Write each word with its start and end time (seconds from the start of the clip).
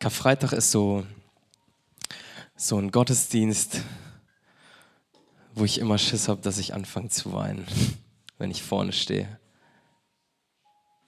Karfreitag 0.00 0.52
ist 0.52 0.70
so, 0.70 1.04
so 2.56 2.78
ein 2.78 2.90
Gottesdienst, 2.90 3.82
wo 5.54 5.66
ich 5.66 5.78
immer 5.78 5.98
Schiss 5.98 6.26
habe, 6.26 6.40
dass 6.40 6.56
ich 6.56 6.72
anfange 6.72 7.10
zu 7.10 7.34
weinen, 7.34 7.66
wenn 8.38 8.50
ich 8.50 8.62
vorne 8.62 8.94
stehe. 8.94 9.38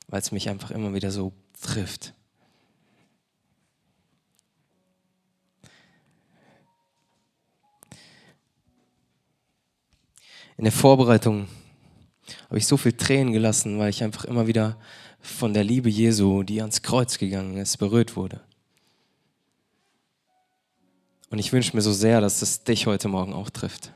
Weil 0.09 0.21
es 0.21 0.31
mich 0.31 0.51
einfach 0.51 0.71
immer 0.71 0.93
wieder 0.93 1.11
so 1.11 1.33
trifft. 1.63 2.13
In 10.59 10.65
der 10.65 10.73
Vorbereitung 10.73 11.49
habe 12.45 12.59
ich 12.59 12.67
so 12.67 12.77
viel 12.77 12.93
Tränen 12.93 13.33
gelassen, 13.33 13.79
weil 13.79 13.89
ich 13.89 14.05
einfach 14.05 14.27
immer 14.27 14.47
wieder 14.47 14.79
von 15.19 15.55
der 15.55 15.65
Liebe 15.65 15.89
Jesu, 15.89 16.43
die 16.43 16.61
ans 16.61 16.83
Kreuz 16.83 17.17
gegangen 17.17 17.57
ist, 17.57 17.79
berührt 17.79 18.17
wurde. 18.17 18.43
Und 21.33 21.39
ich 21.39 21.51
wünsche 21.51 21.75
mir 21.75 21.81
so 21.81 21.95
sehr, 21.95 22.21
dass 22.21 22.43
es 22.43 22.63
dich 22.63 22.87
heute 22.87 23.09
Morgen 23.09 23.33
auch 23.33 23.49
trifft. 23.49 23.91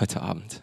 Heute 0.00 0.22
Abend. 0.22 0.62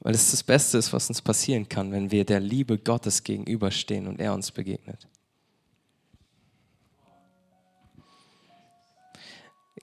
Weil 0.00 0.14
es 0.14 0.30
das 0.30 0.42
Beste 0.42 0.78
ist, 0.78 0.94
was 0.94 1.10
uns 1.10 1.20
passieren 1.20 1.68
kann, 1.68 1.92
wenn 1.92 2.10
wir 2.10 2.24
der 2.24 2.40
Liebe 2.40 2.78
Gottes 2.78 3.24
gegenüberstehen 3.24 4.06
und 4.06 4.20
er 4.20 4.32
uns 4.32 4.52
begegnet. 4.52 5.06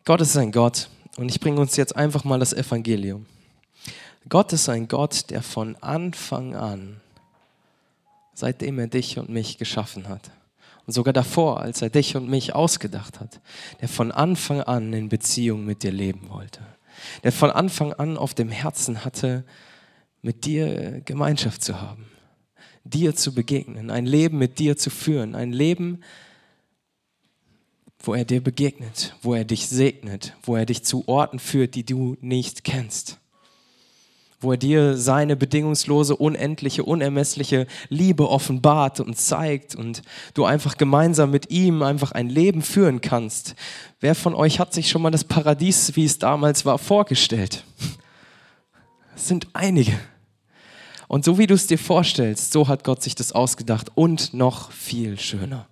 Gott 0.04 0.22
ist 0.22 0.36
ein 0.38 0.52
Gott 0.52 0.90
und 1.18 1.30
ich 1.30 1.40
bringe 1.40 1.62
uns 1.62 1.76
jetzt 1.76 1.96
einfach 1.96 2.24
mal 2.24 2.40
das 2.40 2.54
Evangelium. 2.54 3.28
Gott 4.28 4.52
ist 4.52 4.68
ein 4.68 4.88
Gott, 4.88 5.30
der 5.30 5.44
von 5.44 5.76
Anfang 5.76 6.56
an, 6.56 7.02
seitdem 8.34 8.80
er 8.80 8.88
dich 8.88 9.20
und 9.20 9.30
mich 9.30 9.60
geschaffen 9.60 10.10
hat, 10.10 10.32
und 10.86 10.94
sogar 10.94 11.14
davor, 11.14 11.62
als 11.62 11.82
er 11.82 11.90
dich 11.90 12.16
und 12.16 12.30
mich 12.30 12.56
ausgedacht 12.56 13.20
hat, 13.20 13.40
der 13.82 13.88
von 13.88 14.12
Anfang 14.12 14.62
an 14.62 14.94
in 14.94 15.10
Beziehung 15.10 15.66
mit 15.66 15.84
dir 15.84 15.92
leben 15.92 16.30
wollte, 16.30 16.62
der 17.24 17.32
von 17.32 17.52
Anfang 17.52 17.94
an 17.94 18.18
auf 18.18 18.34
dem 18.34 18.50
Herzen 18.50 19.06
hatte, 19.06 19.44
mit 20.22 20.46
dir 20.46 21.02
Gemeinschaft 21.06 21.64
zu 21.64 21.82
haben, 21.82 22.06
dir 22.84 23.16
zu 23.16 23.34
begegnen, 23.34 23.90
ein 23.90 24.06
Leben 24.06 24.38
mit 24.38 24.60
dir 24.60 24.78
zu 24.78 24.90
führen, 24.90 25.36
ein 25.36 25.52
Leben, 25.52 26.02
wo 28.00 28.16
er 28.16 28.26
dir 28.26 28.42
begegnet, 28.42 29.16
wo 29.22 29.36
er 29.36 29.46
dich 29.46 29.68
segnet, 29.68 30.36
wo 30.44 30.56
er 30.56 30.66
dich 30.66 30.84
zu 30.84 31.08
Orten 31.08 31.40
führt, 31.40 31.76
die 31.76 31.86
du 31.86 32.18
nicht 32.20 32.64
kennst 32.64 33.21
wo 34.42 34.52
er 34.52 34.58
dir 34.58 34.98
seine 34.98 35.36
bedingungslose, 35.36 36.16
unendliche, 36.16 36.84
unermessliche 36.84 37.68
Liebe 37.90 38.28
offenbart 38.28 39.00
und 39.00 39.16
zeigt 39.18 39.76
und 39.76 40.02
du 40.34 40.46
einfach 40.46 40.78
gemeinsam 40.78 41.30
mit 41.30 41.52
ihm 41.52 41.84
einfach 41.84 42.12
ein 42.12 42.28
Leben 42.28 42.64
führen 42.64 43.02
kannst. 43.02 43.56
Wer 44.00 44.16
von 44.16 44.34
euch 44.34 44.60
hat 44.60 44.74
sich 44.74 44.90
schon 44.90 45.04
mal 45.04 45.12
das 45.12 45.24
Paradies, 45.24 45.96
wie 45.96 46.06
es 46.06 46.18
damals 46.18 46.66
war, 46.66 46.80
vorgestellt? 46.80 47.64
Es 49.16 49.28
sind 49.28 49.48
einige. 49.54 49.94
Und 51.08 51.24
so 51.24 51.38
wie 51.38 51.46
du 51.46 51.54
es 51.54 51.68
dir 51.68 51.78
vorstellst, 51.78 52.52
so 52.52 52.68
hat 52.68 52.84
Gott 52.84 53.04
sich 53.04 53.14
das 53.14 53.34
ausgedacht 53.34 53.92
und 53.94 54.34
noch 54.34 54.72
viel 54.72 55.20
schöner. 55.20 55.68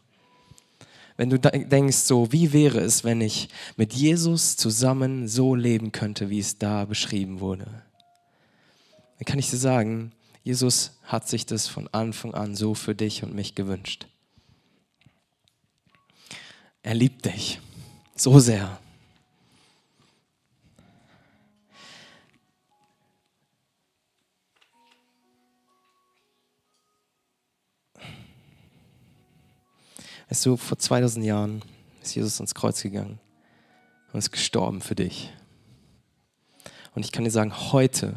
Wenn 1.17 1.31
du 1.31 1.39
denkst, 1.39 1.97
so 1.97 2.31
wie 2.31 2.53
wäre 2.53 2.79
es, 2.79 3.03
wenn 3.03 3.21
ich 3.21 3.49
mit 3.77 3.93
Jesus 3.93 4.57
zusammen 4.57 5.27
so 5.27 5.55
leben 5.55 5.91
könnte, 5.91 6.29
wie 6.29 6.39
es 6.39 6.59
da 6.59 6.85
beschrieben 6.85 7.39
wurde 7.39 7.65
dann 9.19 9.25
kann 9.25 9.37
ich 9.39 9.49
dir 9.49 9.57
sagen, 9.57 10.13
Jesus 10.43 10.97
hat 11.03 11.27
sich 11.27 11.45
das 11.45 11.67
von 11.67 11.89
Anfang 11.89 12.33
an 12.33 12.55
so 12.55 12.73
für 12.73 12.95
dich 12.95 13.21
und 13.21 13.35
mich 13.35 13.53
gewünscht. 13.53 14.07
Er 16.81 16.93
liebt 16.93 17.25
dich 17.25 17.59
so 18.15 18.39
sehr. 18.39 18.79
Weißt 30.29 30.45
du, 30.45 30.55
vor 30.55 30.77
2000 30.77 31.25
Jahren 31.25 31.61
ist 32.02 32.15
Jesus 32.15 32.39
ans 32.39 32.55
Kreuz 32.55 32.81
gegangen 32.81 33.19
und 34.13 34.19
ist 34.19 34.31
gestorben 34.31 34.79
für 34.79 34.95
dich. 34.95 35.33
Und 36.95 37.03
ich 37.03 37.11
kann 37.11 37.25
dir 37.25 37.31
sagen, 37.31 37.53
heute 37.73 38.15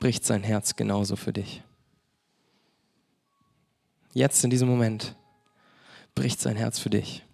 bricht 0.00 0.24
sein 0.24 0.42
Herz 0.42 0.74
genauso 0.74 1.14
für 1.14 1.32
dich. 1.32 1.62
Jetzt 4.12 4.42
in 4.42 4.50
diesem 4.50 4.68
Moment 4.68 5.14
bricht 6.16 6.40
sein 6.40 6.56
Herz 6.56 6.80
für 6.80 6.90
dich. 6.90 7.24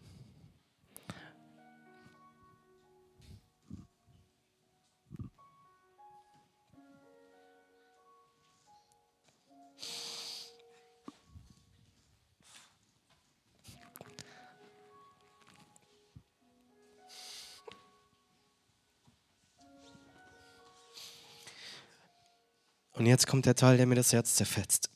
Und 22.97 23.05
jetzt 23.05 23.27
kommt 23.27 23.45
der 23.45 23.55
Teil, 23.55 23.77
der 23.77 23.87
mir 23.87 23.95
das 23.95 24.13
Herz 24.13 24.35
zerfetzt. 24.35 24.91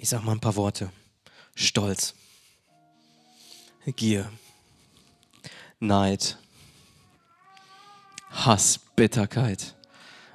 Ich 0.00 0.08
sage 0.08 0.24
mal 0.24 0.32
ein 0.32 0.40
paar 0.40 0.56
Worte. 0.56 0.90
Stolz, 1.54 2.14
Gier, 3.96 4.30
Neid, 5.80 6.36
Hass, 8.30 8.80
Bitterkeit, 8.96 9.74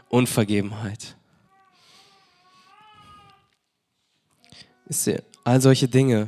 Unvergebenheit. 0.10 1.16
All 5.44 5.60
solche 5.60 5.88
Dinge 5.88 6.28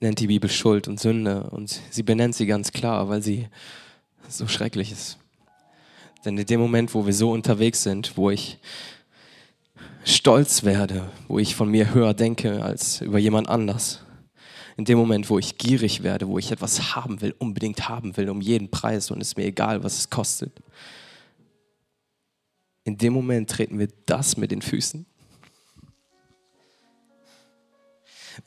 nennt 0.00 0.20
die 0.20 0.28
Bibel 0.28 0.48
Schuld 0.48 0.88
und 0.88 1.00
Sünde 1.00 1.50
und 1.50 1.80
sie 1.90 2.02
benennt 2.02 2.34
sie 2.34 2.46
ganz 2.46 2.72
klar, 2.72 3.08
weil 3.08 3.22
sie 3.22 3.48
so 4.28 4.46
schrecklich 4.48 4.92
ist. 4.92 5.18
Denn 6.24 6.38
in 6.38 6.46
dem 6.46 6.60
Moment, 6.60 6.94
wo 6.94 7.06
wir 7.06 7.12
so 7.12 7.30
unterwegs 7.30 7.82
sind, 7.82 8.16
wo 8.16 8.30
ich 8.30 8.58
stolz 10.06 10.62
werde, 10.62 11.10
wo 11.28 11.38
ich 11.38 11.54
von 11.54 11.68
mir 11.68 11.92
höher 11.92 12.14
denke 12.14 12.62
als 12.62 13.00
über 13.00 13.18
jemand 13.18 13.48
anders. 13.48 14.04
In 14.76 14.84
dem 14.84 14.98
Moment, 14.98 15.28
wo 15.30 15.38
ich 15.38 15.58
gierig 15.58 16.02
werde, 16.02 16.28
wo 16.28 16.38
ich 16.38 16.52
etwas 16.52 16.94
haben 16.94 17.20
will, 17.22 17.34
unbedingt 17.38 17.88
haben 17.88 18.16
will, 18.16 18.28
um 18.28 18.40
jeden 18.40 18.70
Preis 18.70 19.10
und 19.10 19.20
es 19.20 19.36
mir 19.36 19.44
egal, 19.44 19.82
was 19.82 19.98
es 19.98 20.10
kostet. 20.10 20.62
In 22.84 22.98
dem 22.98 23.12
Moment 23.12 23.50
treten 23.50 23.78
wir 23.78 23.88
das 24.06 24.36
mit 24.36 24.50
den 24.50 24.62
Füßen 24.62 25.06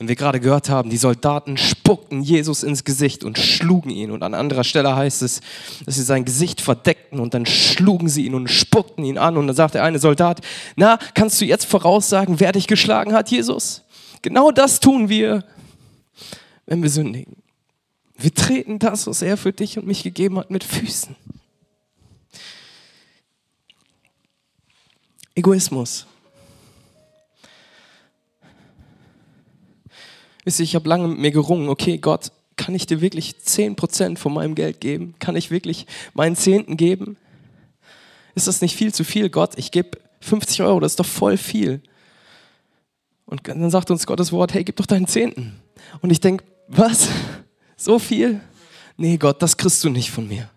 wenn 0.00 0.08
wir 0.08 0.16
gerade 0.16 0.40
gehört 0.40 0.70
haben, 0.70 0.88
die 0.88 0.96
Soldaten 0.96 1.58
spuckten 1.58 2.22
Jesus 2.22 2.62
ins 2.62 2.84
Gesicht 2.84 3.22
und 3.22 3.38
schlugen 3.38 3.90
ihn. 3.90 4.10
Und 4.10 4.22
an 4.22 4.32
anderer 4.32 4.64
Stelle 4.64 4.96
heißt 4.96 5.20
es, 5.20 5.42
dass 5.84 5.96
sie 5.96 6.02
sein 6.02 6.24
Gesicht 6.24 6.62
verdeckten 6.62 7.20
und 7.20 7.34
dann 7.34 7.44
schlugen 7.44 8.08
sie 8.08 8.24
ihn 8.24 8.34
und 8.34 8.48
spuckten 8.48 9.04
ihn 9.04 9.18
an. 9.18 9.36
Und 9.36 9.46
dann 9.46 9.54
sagt 9.54 9.74
der 9.74 9.84
eine 9.84 9.98
Soldat, 9.98 10.40
na, 10.74 10.98
kannst 11.12 11.38
du 11.38 11.44
jetzt 11.44 11.66
voraussagen, 11.66 12.40
wer 12.40 12.52
dich 12.52 12.66
geschlagen 12.66 13.12
hat, 13.12 13.30
Jesus? 13.30 13.82
Genau 14.22 14.50
das 14.50 14.80
tun 14.80 15.10
wir, 15.10 15.44
wenn 16.64 16.82
wir 16.82 16.88
sündigen. 16.88 17.36
Wir 18.16 18.32
treten 18.32 18.78
das, 18.78 19.06
was 19.06 19.20
er 19.20 19.36
für 19.36 19.52
dich 19.52 19.76
und 19.76 19.86
mich 19.86 20.02
gegeben 20.02 20.38
hat, 20.38 20.50
mit 20.50 20.64
Füßen. 20.64 21.14
Egoismus. 25.34 26.06
Ich 30.44 30.74
habe 30.74 30.88
lange 30.88 31.08
mit 31.08 31.18
mir 31.18 31.30
gerungen, 31.30 31.68
okay, 31.68 31.98
Gott, 31.98 32.32
kann 32.56 32.74
ich 32.74 32.86
dir 32.86 33.00
wirklich 33.00 33.36
10% 33.44 34.18
von 34.18 34.34
meinem 34.34 34.54
Geld 34.54 34.80
geben? 34.80 35.14
Kann 35.18 35.36
ich 35.36 35.50
wirklich 35.50 35.86
meinen 36.12 36.36
Zehnten 36.36 36.76
geben? 36.76 37.16
Ist 38.34 38.46
das 38.46 38.60
nicht 38.60 38.76
viel 38.76 38.92
zu 38.92 39.04
viel, 39.04 39.30
Gott? 39.30 39.52
Ich 39.56 39.70
gebe 39.70 39.98
50 40.20 40.62
Euro, 40.62 40.80
das 40.80 40.92
ist 40.92 41.00
doch 41.00 41.06
voll 41.06 41.36
viel. 41.36 41.80
Und 43.24 43.46
dann 43.48 43.70
sagt 43.70 43.90
uns 43.90 44.06
Gottes 44.06 44.32
Wort, 44.32 44.54
hey, 44.54 44.64
gib 44.64 44.76
doch 44.76 44.86
deinen 44.86 45.06
Zehnten. 45.06 45.60
Und 46.00 46.10
ich 46.10 46.20
denke, 46.20 46.44
was? 46.68 47.08
So 47.76 47.98
viel? 47.98 48.42
Nee, 48.98 49.16
Gott, 49.16 49.40
das 49.40 49.56
kriegst 49.56 49.82
du 49.82 49.88
nicht 49.88 50.10
von 50.10 50.28
mir. 50.28 50.50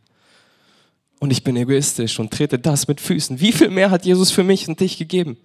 Und 1.20 1.32
ich 1.32 1.42
bin 1.42 1.56
egoistisch 1.56 2.20
und 2.20 2.32
trete 2.32 2.60
das 2.60 2.86
mit 2.90 3.00
Füßen. 3.00 3.40
Wie 3.40 3.54
viel 3.54 3.70
mehr 3.70 3.92
hat 3.92 4.06
Jesus 4.06 4.30
für 4.30 4.44
mich 4.44 4.68
und 4.68 4.82
dich 4.82 4.98
gegeben? 4.98 5.38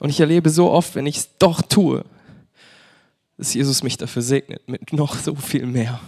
Und 0.00 0.08
ich 0.10 0.18
erlebe 0.18 0.50
so 0.50 0.70
oft, 0.70 0.94
wenn 0.94 1.06
ich 1.06 1.18
es 1.18 1.38
doch 1.38 1.62
tue, 1.62 2.04
dass 3.36 3.54
Jesus 3.54 3.82
mich 3.82 3.96
dafür 3.96 4.22
segnet 4.22 4.66
mit 4.68 4.92
noch 4.92 5.14
so 5.14 5.34
viel 5.34 5.66
mehr. 5.66 6.00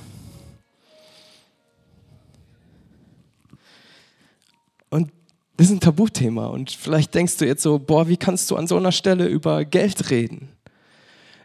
Und 4.90 5.12
das 5.56 5.66
ist 5.66 5.72
ein 5.72 5.80
Tabuthema. 5.80 6.46
Und 6.46 6.70
vielleicht 6.70 7.14
denkst 7.14 7.36
du 7.36 7.46
jetzt 7.46 7.62
so, 7.62 7.78
boah, 7.78 8.08
wie 8.08 8.16
kannst 8.16 8.50
du 8.50 8.56
an 8.56 8.66
so 8.66 8.76
einer 8.76 8.92
Stelle 8.92 9.26
über 9.26 9.64
Geld 9.64 10.10
reden? 10.10 10.48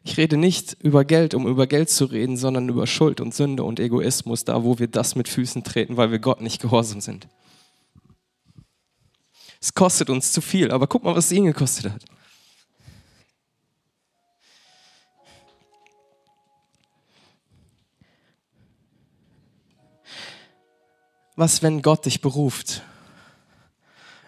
Ich 0.04 0.16
rede 0.16 0.38
nicht 0.38 0.78
über 0.82 1.04
Geld, 1.04 1.34
um 1.34 1.48
über 1.48 1.68
Geld 1.68 1.90
zu 1.90 2.06
reden, 2.06 2.38
sondern 2.38 2.70
über 2.70 2.88
Schuld 2.88 3.20
und 3.20 3.36
Sünde 3.36 3.66
und 3.66 3.82
Egoismus, 3.82 4.46
da 4.46 4.64
wo 4.64 4.80
wir 4.80 4.88
das 4.88 5.16
mit 5.16 5.28
Füßen 5.28 5.66
treten, 5.66 5.98
weil 5.98 6.12
wir 6.12 6.20
Gott 6.20 6.40
nicht 6.40 6.62
gehorsam 6.62 7.02
sind. 7.02 7.28
Es 9.60 9.74
kostet 9.74 10.10
uns 10.10 10.32
zu 10.32 10.40
viel, 10.40 10.72
aber 10.72 10.88
guck 10.88 11.04
mal, 11.04 11.14
was 11.14 11.26
es 11.26 11.32
ihn 11.34 11.46
gekostet 11.46 11.92
hat. 11.92 12.06
Was, 21.38 21.64
wenn 21.64 21.82
Gott 21.82 22.06
dich 22.06 22.20
beruft, 22.20 22.82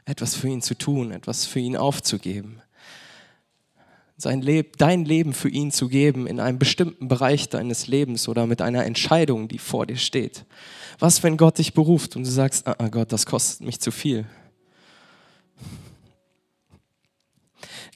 etwas 0.06 0.36
für 0.36 0.48
ihn 0.48 0.62
zu 0.62 0.76
tun, 0.76 1.12
etwas 1.12 1.46
für 1.46 1.60
ihn 1.60 1.76
aufzugeben? 1.76 2.62
sein 4.22 4.42
Leb 4.42 4.78
dein 4.78 5.06
Leben 5.06 5.34
für 5.34 5.48
ihn 5.48 5.72
zu 5.72 5.88
geben 5.88 6.28
in 6.28 6.42
einem 6.42 6.60
bestimmten 6.60 7.08
Bereich 7.08 7.48
deines 7.48 7.88
Lebens 7.88 8.28
oder 8.28 8.48
mit 8.48 8.62
einer 8.62 8.86
Entscheidung, 8.86 9.48
die 9.48 9.60
vor 9.60 9.86
dir 9.86 9.96
steht. 9.96 10.46
Was, 11.00 11.24
wenn 11.24 11.38
Gott 11.38 11.58
dich 11.58 11.74
beruft 11.74 12.18
und 12.18 12.26
du 12.26 12.30
sagst, 12.30 12.68
ah, 12.68 12.76
ah 12.78 12.90
Gott, 12.90 13.14
das 13.14 13.26
kostet 13.26 13.66
mich 13.66 13.80
zu 13.80 13.92
viel. 13.92 14.26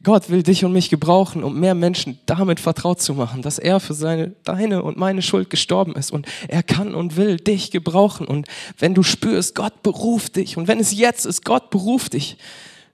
Gott 0.03 0.29
will 0.29 0.43
dich 0.43 0.65
und 0.65 0.73
mich 0.73 0.89
gebrauchen, 0.89 1.43
um 1.43 1.59
mehr 1.59 1.75
Menschen 1.75 2.19
damit 2.25 2.59
vertraut 2.59 3.01
zu 3.01 3.13
machen, 3.13 3.41
dass 3.41 3.57
er 3.57 3.79
für 3.79 3.93
seine, 3.93 4.35
deine 4.43 4.83
und 4.83 4.97
meine 4.97 5.21
Schuld 5.21 5.49
gestorben 5.49 5.95
ist. 5.95 6.11
Und 6.11 6.27
er 6.49 6.61
kann 6.61 6.93
und 6.93 7.15
will 7.15 7.37
dich 7.37 7.71
gebrauchen. 7.71 8.27
Und 8.27 8.47
wenn 8.77 8.93
du 8.93 9.03
spürst, 9.03 9.55
Gott 9.55 9.81
beruft 9.81 10.35
dich, 10.35 10.57
und 10.57 10.67
wenn 10.67 10.79
es 10.79 10.93
jetzt 10.93 11.25
ist, 11.25 11.45
Gott 11.45 11.69
beruft 11.69 12.13
dich, 12.13 12.37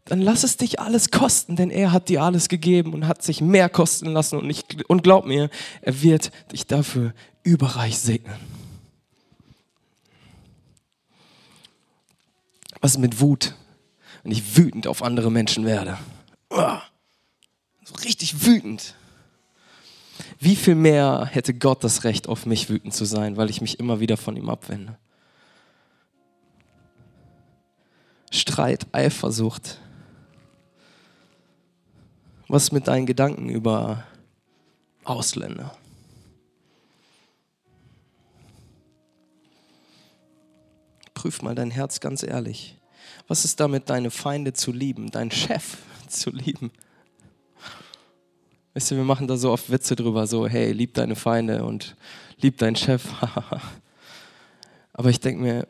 dann 0.06 0.21
lass 0.21 0.44
es 0.44 0.57
dich 0.57 0.79
alles 0.79 1.09
kosten, 1.11 1.56
denn 1.56 1.71
er 1.71 1.91
hat 1.91 2.09
dir 2.09 2.23
alles 2.23 2.47
gegeben 2.47 2.94
und 2.94 3.07
hat 3.07 3.23
sich 3.23 3.41
mehr 3.41 3.69
kosten 3.69 4.07
lassen. 4.07 4.38
Und, 4.38 4.50
ich, 4.50 4.63
und 4.88 5.03
glaub 5.03 5.25
mir, 5.25 5.50
er 5.81 6.01
wird 6.01 6.31
dich 6.51 6.67
dafür 6.67 7.13
überreich 7.44 7.97
segnen. 7.97 8.35
Was 12.81 12.97
mit 12.97 13.19
Wut, 13.19 13.55
wenn 14.23 14.31
ich 14.31 14.57
wütend 14.57 14.88
auf 14.88 15.03
andere 15.03 15.31
Menschen 15.31 15.65
werde? 15.65 15.97
So 17.89 17.95
richtig 18.03 18.45
wütend. 18.45 18.94
Wie 20.39 20.56
viel 20.56 20.75
mehr 20.75 21.25
hätte 21.25 21.56
Gott 21.56 21.83
das 21.83 22.03
Recht, 22.03 22.27
auf 22.30 22.45
mich 22.45 22.69
wütend 22.69 22.94
zu 22.94 23.06
sein, 23.06 23.36
weil 23.36 23.50
ich 23.50 23.62
mich 23.62 23.80
immer 23.80 24.00
wieder 24.00 24.15
von 24.15 24.36
ihm 24.36 24.50
abwende? 24.50 24.97
Streit, 28.31 28.86
Eifersucht, 28.91 29.80
was 32.47 32.71
mit 32.71 32.88
deinen 32.88 33.07
Gedanken 33.07 33.50
über 33.50 34.03
Ausländer? 35.03 35.75
Prüf 41.15 41.41
mal 41.41 41.56
dein 41.56 41.71
Herz 41.71 42.00
ganz 42.00 42.21
ehrlich. 42.21 42.77
Was 43.27 43.45
ist 43.45 43.59
damit, 43.59 43.89
deine 43.89 44.12
Feinde 44.12 44.53
zu 44.53 44.71
lieben, 44.71 45.09
deinen 45.09 45.31
Chef 45.31 45.77
zu 46.07 46.30
lieben? 46.30 46.71
Weißt 48.79 48.91
du, 48.91 48.95
wir 48.95 49.03
machen 49.03 49.27
da 49.27 49.35
so 49.35 49.51
oft 49.51 49.69
Witze 49.71 49.97
drüber, 49.97 50.25
so, 50.25 50.47
hey, 50.47 50.71
lieb 50.71 50.93
deine 50.93 51.17
Feinde 51.17 51.65
und 51.65 51.97
lieb 52.39 52.59
deinen 52.59 52.77
Chef. 52.77 53.03
Aber 54.93 55.09
ich 55.09 55.19
denke 55.19 55.41
mir, 55.41 55.67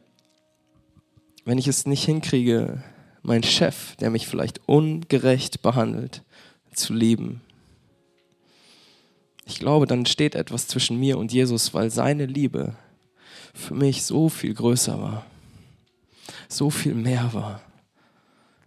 wenn 1.43 1.57
ich 1.57 1.67
es 1.67 1.87
nicht 1.87 2.05
hinkriege, 2.05 2.83
meinen 3.23 3.41
Chef, 3.41 3.95
der 3.95 4.11
mich 4.11 4.27
vielleicht 4.27 4.61
ungerecht 4.67 5.63
behandelt, 5.63 6.21
zu 6.71 6.93
lieben. 6.93 7.41
Ich 9.47 9.57
glaube, 9.57 9.87
dann 9.87 10.05
steht 10.05 10.35
etwas 10.35 10.67
zwischen 10.67 10.99
mir 10.99 11.17
und 11.17 11.33
Jesus, 11.33 11.73
weil 11.73 11.89
seine 11.89 12.27
Liebe 12.27 12.75
für 13.55 13.73
mich 13.73 14.03
so 14.03 14.29
viel 14.29 14.53
größer 14.53 15.01
war, 15.01 15.25
so 16.47 16.69
viel 16.69 16.93
mehr 16.93 17.33
war. 17.33 17.59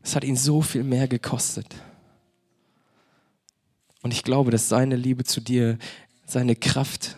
Es 0.02 0.16
hat 0.16 0.24
ihn 0.24 0.34
so 0.34 0.62
viel 0.62 0.82
mehr 0.82 1.06
gekostet. 1.06 1.76
Und 4.02 4.12
ich 4.12 4.25
glaube, 4.25 4.50
dass 4.50 4.69
seine 4.69 4.96
Liebe 4.96 5.25
zu 5.25 5.40
dir, 5.40 5.78
seine 6.26 6.56
Kraft 6.56 7.16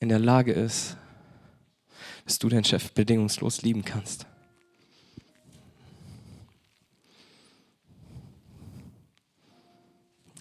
in 0.00 0.08
der 0.08 0.18
Lage 0.18 0.52
ist, 0.52 0.96
dass 2.24 2.38
du 2.38 2.48
deinen 2.48 2.64
Chef 2.64 2.92
bedingungslos 2.92 3.62
lieben 3.62 3.84
kannst. 3.84 4.26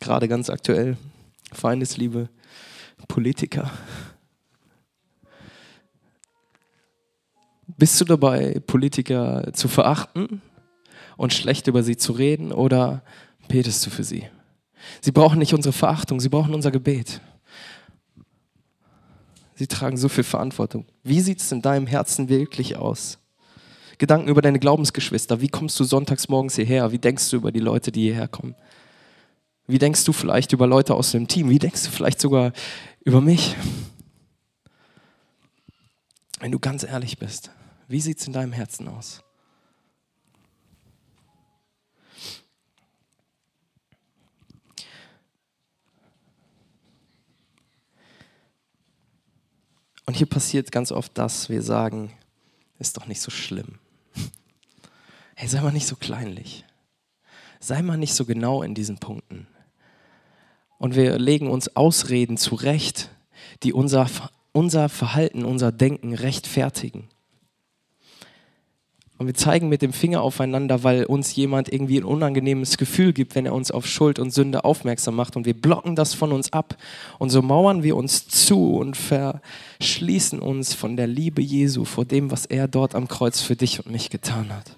gerade 0.01 0.27
ganz 0.27 0.49
aktuell, 0.49 0.97
Feindesliebe, 1.53 2.27
Politiker. 3.07 3.71
Bist 7.77 8.01
du 8.01 8.05
dabei, 8.05 8.59
Politiker 8.67 9.53
zu 9.53 9.69
verachten 9.69 10.41
und 11.15 11.33
schlecht 11.33 11.67
über 11.67 11.83
sie 11.83 11.95
zu 11.95 12.11
reden 12.11 12.51
oder 12.51 13.03
betest 13.47 13.85
du 13.85 13.89
für 13.89 14.03
sie? 14.03 14.27
Sie 15.01 15.11
brauchen 15.11 15.39
nicht 15.39 15.53
unsere 15.53 15.73
Verachtung, 15.73 16.19
sie 16.19 16.29
brauchen 16.29 16.53
unser 16.53 16.71
Gebet. 16.71 17.21
Sie 19.55 19.67
tragen 19.67 19.97
so 19.97 20.09
viel 20.09 20.23
Verantwortung. 20.23 20.85
Wie 21.03 21.21
sieht 21.21 21.39
es 21.39 21.51
in 21.51 21.61
deinem 21.61 21.85
Herzen 21.85 22.29
wirklich 22.29 22.77
aus? 22.77 23.19
Gedanken 23.99 24.29
über 24.29 24.41
deine 24.41 24.57
Glaubensgeschwister. 24.57 25.41
Wie 25.41 25.49
kommst 25.49 25.79
du 25.79 25.83
sonntags 25.83 26.27
morgens 26.27 26.55
hierher? 26.55 26.91
Wie 26.91 26.97
denkst 26.97 27.29
du 27.29 27.35
über 27.37 27.51
die 27.51 27.59
Leute, 27.59 27.91
die 27.91 28.01
hierher 28.01 28.27
kommen? 28.27 28.55
Wie 29.67 29.77
denkst 29.77 30.03
du 30.03 30.13
vielleicht 30.13 30.53
über 30.53 30.65
Leute 30.65 30.95
aus 30.95 31.11
dem 31.11 31.27
Team? 31.27 31.49
Wie 31.49 31.59
denkst 31.59 31.83
du 31.83 31.91
vielleicht 31.91 32.19
sogar 32.19 32.53
über 33.03 33.21
mich? 33.21 33.55
Wenn 36.39 36.51
du 36.51 36.57
ganz 36.57 36.83
ehrlich 36.83 37.19
bist, 37.19 37.51
wie 37.87 38.01
sieht 38.01 38.19
es 38.19 38.25
in 38.25 38.33
deinem 38.33 38.53
Herzen 38.53 38.87
aus? 38.87 39.21
Und 50.11 50.17
hier 50.17 50.27
passiert 50.27 50.73
ganz 50.73 50.91
oft 50.91 51.17
das, 51.17 51.47
wir 51.47 51.61
sagen, 51.61 52.11
ist 52.79 52.97
doch 52.97 53.07
nicht 53.07 53.21
so 53.21 53.31
schlimm. 53.31 53.79
Hey, 55.35 55.47
sei 55.47 55.61
mal 55.61 55.71
nicht 55.71 55.87
so 55.87 55.95
kleinlich. 55.95 56.65
Sei 57.61 57.81
mal 57.81 57.95
nicht 57.95 58.13
so 58.13 58.25
genau 58.25 58.61
in 58.61 58.75
diesen 58.75 58.97
Punkten 58.97 59.47
und 60.79 60.95
wir 60.95 61.17
legen 61.17 61.49
uns 61.49 61.77
Ausreden 61.77 62.35
zurecht, 62.35 63.09
die 63.63 63.71
unser, 63.71 64.09
unser 64.51 64.89
Verhalten, 64.89 65.45
unser 65.45 65.71
Denken 65.71 66.13
rechtfertigen. 66.13 67.07
Und 69.21 69.27
wir 69.27 69.35
zeigen 69.35 69.69
mit 69.69 69.83
dem 69.83 69.93
Finger 69.93 70.23
aufeinander, 70.23 70.83
weil 70.83 71.05
uns 71.05 71.35
jemand 71.35 71.71
irgendwie 71.71 71.99
ein 71.99 72.05
unangenehmes 72.05 72.77
Gefühl 72.77 73.13
gibt, 73.13 73.35
wenn 73.35 73.45
er 73.45 73.53
uns 73.53 73.69
auf 73.69 73.85
Schuld 73.85 74.17
und 74.17 74.31
Sünde 74.31 74.65
aufmerksam 74.65 75.15
macht. 75.15 75.35
Und 75.35 75.45
wir 75.45 75.53
blocken 75.53 75.95
das 75.95 76.15
von 76.15 76.31
uns 76.31 76.51
ab. 76.51 76.75
Und 77.19 77.29
so 77.29 77.43
mauern 77.43 77.83
wir 77.83 77.97
uns 77.97 78.27
zu 78.27 78.77
und 78.77 78.97
verschließen 78.97 80.39
uns 80.39 80.73
von 80.73 80.97
der 80.97 81.05
Liebe 81.05 81.39
Jesu, 81.39 81.85
vor 81.85 82.03
dem, 82.03 82.31
was 82.31 82.47
er 82.47 82.67
dort 82.67 82.95
am 82.95 83.07
Kreuz 83.07 83.41
für 83.41 83.55
dich 83.55 83.85
und 83.85 83.91
mich 83.91 84.09
getan 84.09 84.51
hat. 84.51 84.75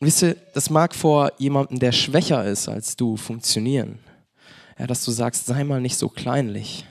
Wisst 0.00 0.22
ihr, 0.22 0.36
das 0.52 0.68
mag 0.68 0.94
vor 0.94 1.32
jemandem, 1.38 1.78
der 1.78 1.92
schwächer 1.92 2.44
ist 2.44 2.68
als 2.68 2.94
du, 2.94 3.16
funktionieren. 3.16 4.00
Ja, 4.78 4.86
dass 4.86 5.02
du 5.02 5.12
sagst, 5.12 5.46
sei 5.46 5.64
mal 5.64 5.80
nicht 5.80 5.96
so 5.96 6.10
kleinlich. 6.10 6.84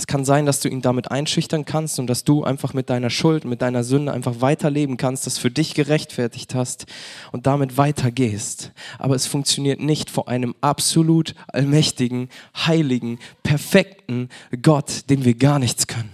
Es 0.00 0.06
kann 0.06 0.24
sein, 0.24 0.46
dass 0.46 0.60
du 0.60 0.70
ihn 0.70 0.80
damit 0.80 1.10
einschüchtern 1.10 1.66
kannst 1.66 1.98
und 1.98 2.06
dass 2.06 2.24
du 2.24 2.42
einfach 2.42 2.72
mit 2.72 2.88
deiner 2.88 3.10
Schuld, 3.10 3.44
mit 3.44 3.60
deiner 3.60 3.84
Sünde 3.84 4.12
einfach 4.12 4.40
weiterleben 4.40 4.96
kannst, 4.96 5.26
das 5.26 5.36
für 5.36 5.50
dich 5.50 5.74
gerechtfertigt 5.74 6.54
hast 6.54 6.86
und 7.32 7.46
damit 7.46 7.76
weitergehst. 7.76 8.72
Aber 8.98 9.14
es 9.14 9.26
funktioniert 9.26 9.78
nicht 9.78 10.08
vor 10.08 10.26
einem 10.26 10.54
absolut 10.62 11.34
allmächtigen, 11.48 12.30
heiligen, 12.56 13.18
perfekten 13.42 14.30
Gott, 14.62 15.10
dem 15.10 15.26
wir 15.26 15.34
gar 15.34 15.58
nichts 15.58 15.86
können. 15.86 16.08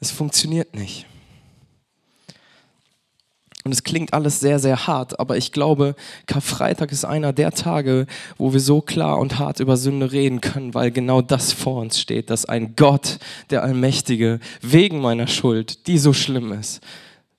Es 0.00 0.10
funktioniert 0.10 0.74
nicht. 0.74 1.06
Und 3.66 3.72
es 3.72 3.82
klingt 3.82 4.14
alles 4.14 4.38
sehr, 4.38 4.60
sehr 4.60 4.86
hart, 4.86 5.18
aber 5.18 5.36
ich 5.36 5.50
glaube, 5.50 5.96
Karfreitag 6.26 6.92
ist 6.92 7.04
einer 7.04 7.32
der 7.32 7.50
Tage, 7.50 8.06
wo 8.38 8.52
wir 8.52 8.60
so 8.60 8.80
klar 8.80 9.18
und 9.18 9.40
hart 9.40 9.58
über 9.58 9.76
Sünde 9.76 10.12
reden 10.12 10.40
können, 10.40 10.72
weil 10.72 10.92
genau 10.92 11.20
das 11.20 11.52
vor 11.52 11.80
uns 11.80 11.98
steht, 11.98 12.30
dass 12.30 12.44
ein 12.44 12.76
Gott, 12.76 13.18
der 13.50 13.64
Allmächtige, 13.64 14.38
wegen 14.62 15.00
meiner 15.00 15.26
Schuld, 15.26 15.88
die 15.88 15.98
so 15.98 16.12
schlimm 16.12 16.52
ist, 16.52 16.80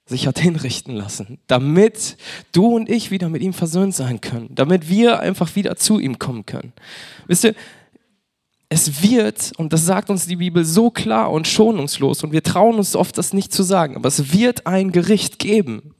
sich 0.06 0.28
hat 0.28 0.38
hinrichten 0.38 0.98
lassen, 0.98 1.40
damit 1.48 2.18
du 2.52 2.76
und 2.76 2.90
ich 2.90 3.10
wieder 3.10 3.30
mit 3.30 3.42
ihm 3.42 3.54
versöhnt 3.54 3.96
sein 3.96 4.20
können, 4.20 4.50
damit 4.54 4.90
wir 4.90 5.22
einfach 5.22 5.56
wieder 5.56 5.78
zu 5.78 5.98
ihm 5.98 6.20
kommen 6.20 6.46
können. 6.46 6.74
Wisst 7.28 7.46
ihr, 7.46 7.56
es 8.68 9.02
wird, 9.02 9.54
und 9.56 9.72
das 9.72 9.86
sagt 9.86 10.10
uns 10.10 10.28
die 10.28 10.36
Bibel 10.36 10.66
so 10.66 10.90
klar 10.90 11.32
und 11.32 11.48
schonungslos, 11.48 12.26
und 12.26 12.34
wir 12.34 12.44
trauen 12.44 12.76
uns 12.76 12.98
oft 12.98 13.18
das 13.18 13.32
nicht 13.32 13.54
zu 13.54 13.64
sagen, 13.64 13.96
aber 13.96 14.10
es 14.10 14.34
wird 14.34 14.68
ein 14.68 14.92
Gericht 14.92 15.40
geben. 15.40 15.94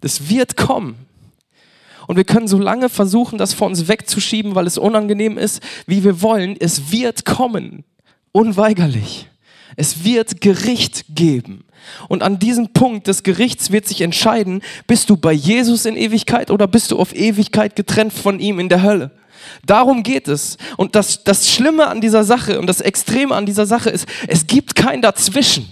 Das 0.00 0.28
wird 0.28 0.56
kommen. 0.56 0.96
Und 2.06 2.16
wir 2.16 2.24
können 2.24 2.48
so 2.48 2.58
lange 2.58 2.88
versuchen, 2.88 3.38
das 3.38 3.54
vor 3.54 3.68
uns 3.68 3.86
wegzuschieben, 3.86 4.54
weil 4.54 4.66
es 4.66 4.78
unangenehm 4.78 5.38
ist, 5.38 5.62
wie 5.86 6.02
wir 6.02 6.22
wollen. 6.22 6.56
Es 6.58 6.90
wird 6.90 7.24
kommen. 7.24 7.84
Unweigerlich. 8.32 9.28
Es 9.76 10.04
wird 10.04 10.40
Gericht 10.40 11.04
geben. 11.08 11.64
Und 12.08 12.22
an 12.22 12.38
diesem 12.38 12.72
Punkt 12.72 13.06
des 13.06 13.22
Gerichts 13.22 13.70
wird 13.70 13.86
sich 13.86 14.00
entscheiden, 14.00 14.62
bist 14.86 15.08
du 15.08 15.16
bei 15.16 15.32
Jesus 15.32 15.86
in 15.86 15.96
Ewigkeit 15.96 16.50
oder 16.50 16.66
bist 16.66 16.90
du 16.90 16.98
auf 16.98 17.14
Ewigkeit 17.14 17.76
getrennt 17.76 18.12
von 18.12 18.40
ihm 18.40 18.58
in 18.58 18.68
der 18.68 18.82
Hölle. 18.82 19.12
Darum 19.64 20.02
geht 20.02 20.28
es. 20.28 20.56
Und 20.76 20.94
das, 20.94 21.24
das 21.24 21.50
Schlimme 21.50 21.86
an 21.86 22.00
dieser 22.00 22.24
Sache 22.24 22.58
und 22.58 22.66
das 22.66 22.80
Extreme 22.80 23.34
an 23.34 23.46
dieser 23.46 23.66
Sache 23.66 23.90
ist, 23.90 24.06
es 24.26 24.46
gibt 24.46 24.74
kein 24.74 25.00
Dazwischen. 25.00 25.68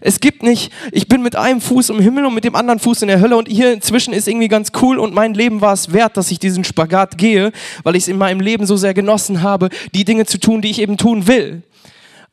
Es 0.00 0.20
gibt 0.20 0.42
nicht, 0.42 0.72
ich 0.92 1.08
bin 1.08 1.22
mit 1.22 1.36
einem 1.36 1.60
Fuß 1.60 1.90
im 1.90 2.00
Himmel 2.00 2.26
und 2.26 2.34
mit 2.34 2.44
dem 2.44 2.54
anderen 2.54 2.78
Fuß 2.78 3.02
in 3.02 3.08
der 3.08 3.20
Hölle 3.20 3.36
und 3.36 3.48
hier 3.48 3.72
inzwischen 3.72 4.12
ist 4.12 4.28
irgendwie 4.28 4.48
ganz 4.48 4.72
cool 4.82 4.98
und 4.98 5.14
mein 5.14 5.34
Leben 5.34 5.60
war 5.60 5.72
es 5.72 5.92
wert, 5.92 6.16
dass 6.16 6.30
ich 6.30 6.38
diesen 6.38 6.64
Spagat 6.64 7.18
gehe, 7.18 7.52
weil 7.82 7.96
ich 7.96 8.04
es 8.04 8.08
in 8.08 8.18
meinem 8.18 8.40
Leben 8.40 8.66
so 8.66 8.76
sehr 8.76 8.94
genossen 8.94 9.42
habe, 9.42 9.68
die 9.94 10.04
Dinge 10.04 10.26
zu 10.26 10.38
tun, 10.38 10.62
die 10.62 10.70
ich 10.70 10.80
eben 10.80 10.96
tun 10.96 11.26
will. 11.26 11.62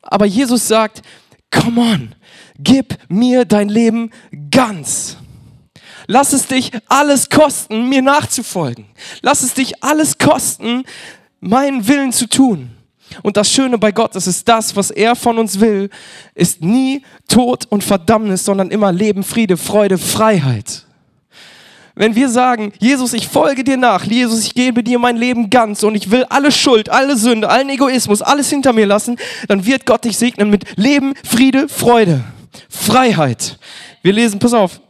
Aber 0.02 0.26
Jesus 0.26 0.68
sagt, 0.68 1.02
come 1.52 1.82
on, 1.82 2.16
gib 2.60 2.98
mir 3.10 3.46
dein 3.46 3.70
Leben 3.70 4.12
ganz. 4.52 5.18
Lass 6.08 6.34
es 6.34 6.48
dich 6.48 6.72
alles 6.88 7.30
kosten, 7.30 7.90
mir 7.90 8.02
nachzufolgen. 8.02 8.86
Lass 9.22 9.42
es 9.42 9.54
dich 9.54 9.84
alles 9.84 10.18
kosten, 10.18 10.84
meinen 11.40 11.88
Willen 11.88 12.12
zu 12.12 12.28
tun. 12.28 12.75
Und 13.24 13.38
das 13.38 13.52
Schöne 13.52 13.78
bei 13.78 13.92
Gott, 13.92 14.16
das 14.16 14.28
ist 14.28 14.48
das, 14.48 14.76
was 14.76 14.92
er 14.92 15.16
von 15.16 15.38
uns 15.38 15.60
will, 15.60 15.90
ist 16.34 16.62
nie 16.62 17.04
Tod 17.28 17.66
und 17.70 17.84
Verdammnis, 17.84 18.46
sondern 18.46 18.72
immer 18.72 18.92
Leben, 18.92 19.24
Friede, 19.24 19.58
Freude, 19.58 19.98
Freiheit. 19.98 20.86
Wenn 21.98 22.14
wir 22.14 22.28
sagen, 22.28 22.74
Jesus, 22.78 23.14
ich 23.14 23.30
folge 23.30 23.64
dir 23.64 23.78
nach, 23.78 24.04
Jesus, 24.04 24.46
ich 24.46 24.54
gebe 24.54 24.84
dir 24.84 25.00
mein 25.00 25.16
Leben 25.16 25.50
ganz 25.50 25.82
und 25.84 25.96
ich 25.96 26.12
will 26.12 26.26
alle 26.30 26.52
Schuld, 26.52 26.90
alle 26.90 27.16
Sünde, 27.16 27.50
allen 27.50 27.70
Egoismus, 27.70 28.22
alles 28.22 28.50
hinter 28.50 28.74
mir 28.74 28.86
lassen, 28.86 29.18
dann 29.48 29.66
wird 29.66 29.86
Gott 29.86 30.04
dich 30.04 30.18
segnen 30.18 30.50
mit 30.50 30.78
Leben, 30.78 31.14
Friede, 31.24 31.70
Freude, 31.70 32.26
Freiheit. 32.70 33.58
Wir 34.02 34.12
lesen, 34.12 34.40
pass 34.40 34.54
auf, 34.54 34.82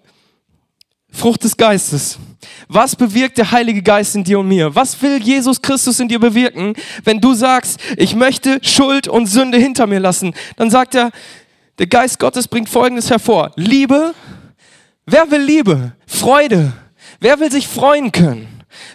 Frucht 1.15 1.43
des 1.43 1.55
Geistes. 1.55 2.19
Was 2.67 2.95
bewirkt 2.95 3.38
der 3.38 3.51
Heilige 3.51 3.81
Geist 3.81 4.15
in 4.15 4.24
dir 4.24 4.39
und 4.39 4.48
mir? 4.48 4.75
Was 4.75 5.01
will 5.01 5.22
Jesus 5.22 5.62
Christus 5.62 6.00
in 6.00 6.07
dir 6.07 6.19
bewirken, 6.19 6.74
wenn 7.03 7.22
du 7.22 7.34
sagst, 7.34 7.79
ich 7.98 8.15
möchte 8.15 8.60
Schuld 8.62 9.07
und 9.07 9.27
Sünde 9.27 9.57
hinter 9.57 9.88
mir 9.88 10.00
lassen? 10.00 10.34
Dann 10.57 10.69
sagt 10.69 10.95
er, 10.95 11.12
der 11.79 11.88
Geist 11.88 12.19
Gottes 12.19 12.48
bringt 12.48 12.69
Folgendes 12.69 13.10
hervor. 13.10 13.51
Liebe. 13.55 14.13
Wer 15.05 15.29
will 15.31 15.41
Liebe? 15.41 15.93
Freude. 16.05 16.74
Wer 17.19 17.39
will 17.39 17.51
sich 17.51 17.67
freuen 17.67 18.12
können? 18.12 18.48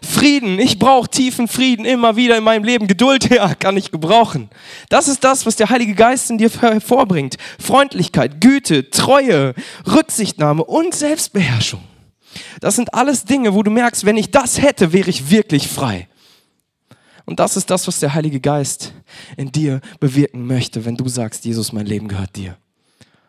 Frieden. 0.02 0.58
Ich 0.58 0.78
brauche 0.78 1.08
tiefen 1.08 1.48
Frieden 1.48 1.84
immer 1.84 2.16
wieder 2.16 2.36
in 2.36 2.44
meinem 2.44 2.64
Leben. 2.64 2.86
Geduld, 2.86 3.30
ja, 3.34 3.54
kann 3.54 3.76
ich 3.76 3.90
gebrauchen. 3.90 4.50
Das 4.88 5.08
ist 5.08 5.24
das, 5.24 5.46
was 5.46 5.56
der 5.56 5.70
Heilige 5.70 5.94
Geist 5.94 6.30
in 6.30 6.38
dir 6.38 6.50
hervorbringt. 6.50 7.36
Freundlichkeit, 7.58 8.40
Güte, 8.40 8.90
Treue, 8.90 9.54
Rücksichtnahme 9.86 10.64
und 10.64 10.94
Selbstbeherrschung. 10.94 11.80
Das 12.60 12.76
sind 12.76 12.94
alles 12.94 13.25
Dinge, 13.25 13.54
wo 13.54 13.62
du 13.62 13.70
merkst, 13.70 14.04
wenn 14.04 14.16
ich 14.16 14.30
das 14.30 14.60
hätte, 14.60 14.92
wäre 14.92 15.10
ich 15.10 15.30
wirklich 15.30 15.68
frei. 15.68 16.08
Und 17.26 17.38
das 17.40 17.56
ist 17.56 17.70
das, 17.70 17.87
was 17.87 18.00
der 18.00 18.14
Heilige 18.14 18.40
Geist 18.40 18.92
in 19.37 19.52
dir 19.52 19.80
bewirken 20.00 20.46
möchte, 20.46 20.84
wenn 20.84 20.96
du 20.96 21.08
sagst, 21.08 21.44
Jesus, 21.44 21.72
mein 21.72 21.87
Leben 21.87 22.08
gehört 22.08 22.37
dir. 22.37 22.56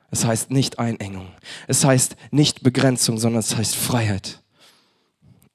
Es 0.10 0.25
heißt 0.25 0.51
nicht 0.51 0.79
Einengung. 0.79 1.27
Es 1.67 1.86
heißt 1.86 2.15
nicht 2.31 2.63
Begrenzung, 2.63 3.17
sondern 3.17 3.39
es 3.39 3.55
heißt 3.55 3.75
Freiheit 3.75 4.41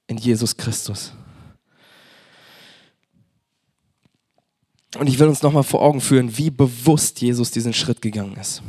in 0.07 0.17
Jesus 0.17 0.57
Christus. 0.57 1.13
Und 4.97 5.07
ich 5.07 5.19
will 5.19 5.27
uns 5.27 5.43
nochmal 5.43 5.63
vor 5.63 5.81
Augen 5.81 6.01
führen, 6.01 6.37
wie 6.37 6.49
bewusst 6.49 7.21
Jesus 7.21 7.51
diesen 7.51 7.73
Schritt 7.73 8.01
gegangen 8.01 8.35
ist. 8.37 8.63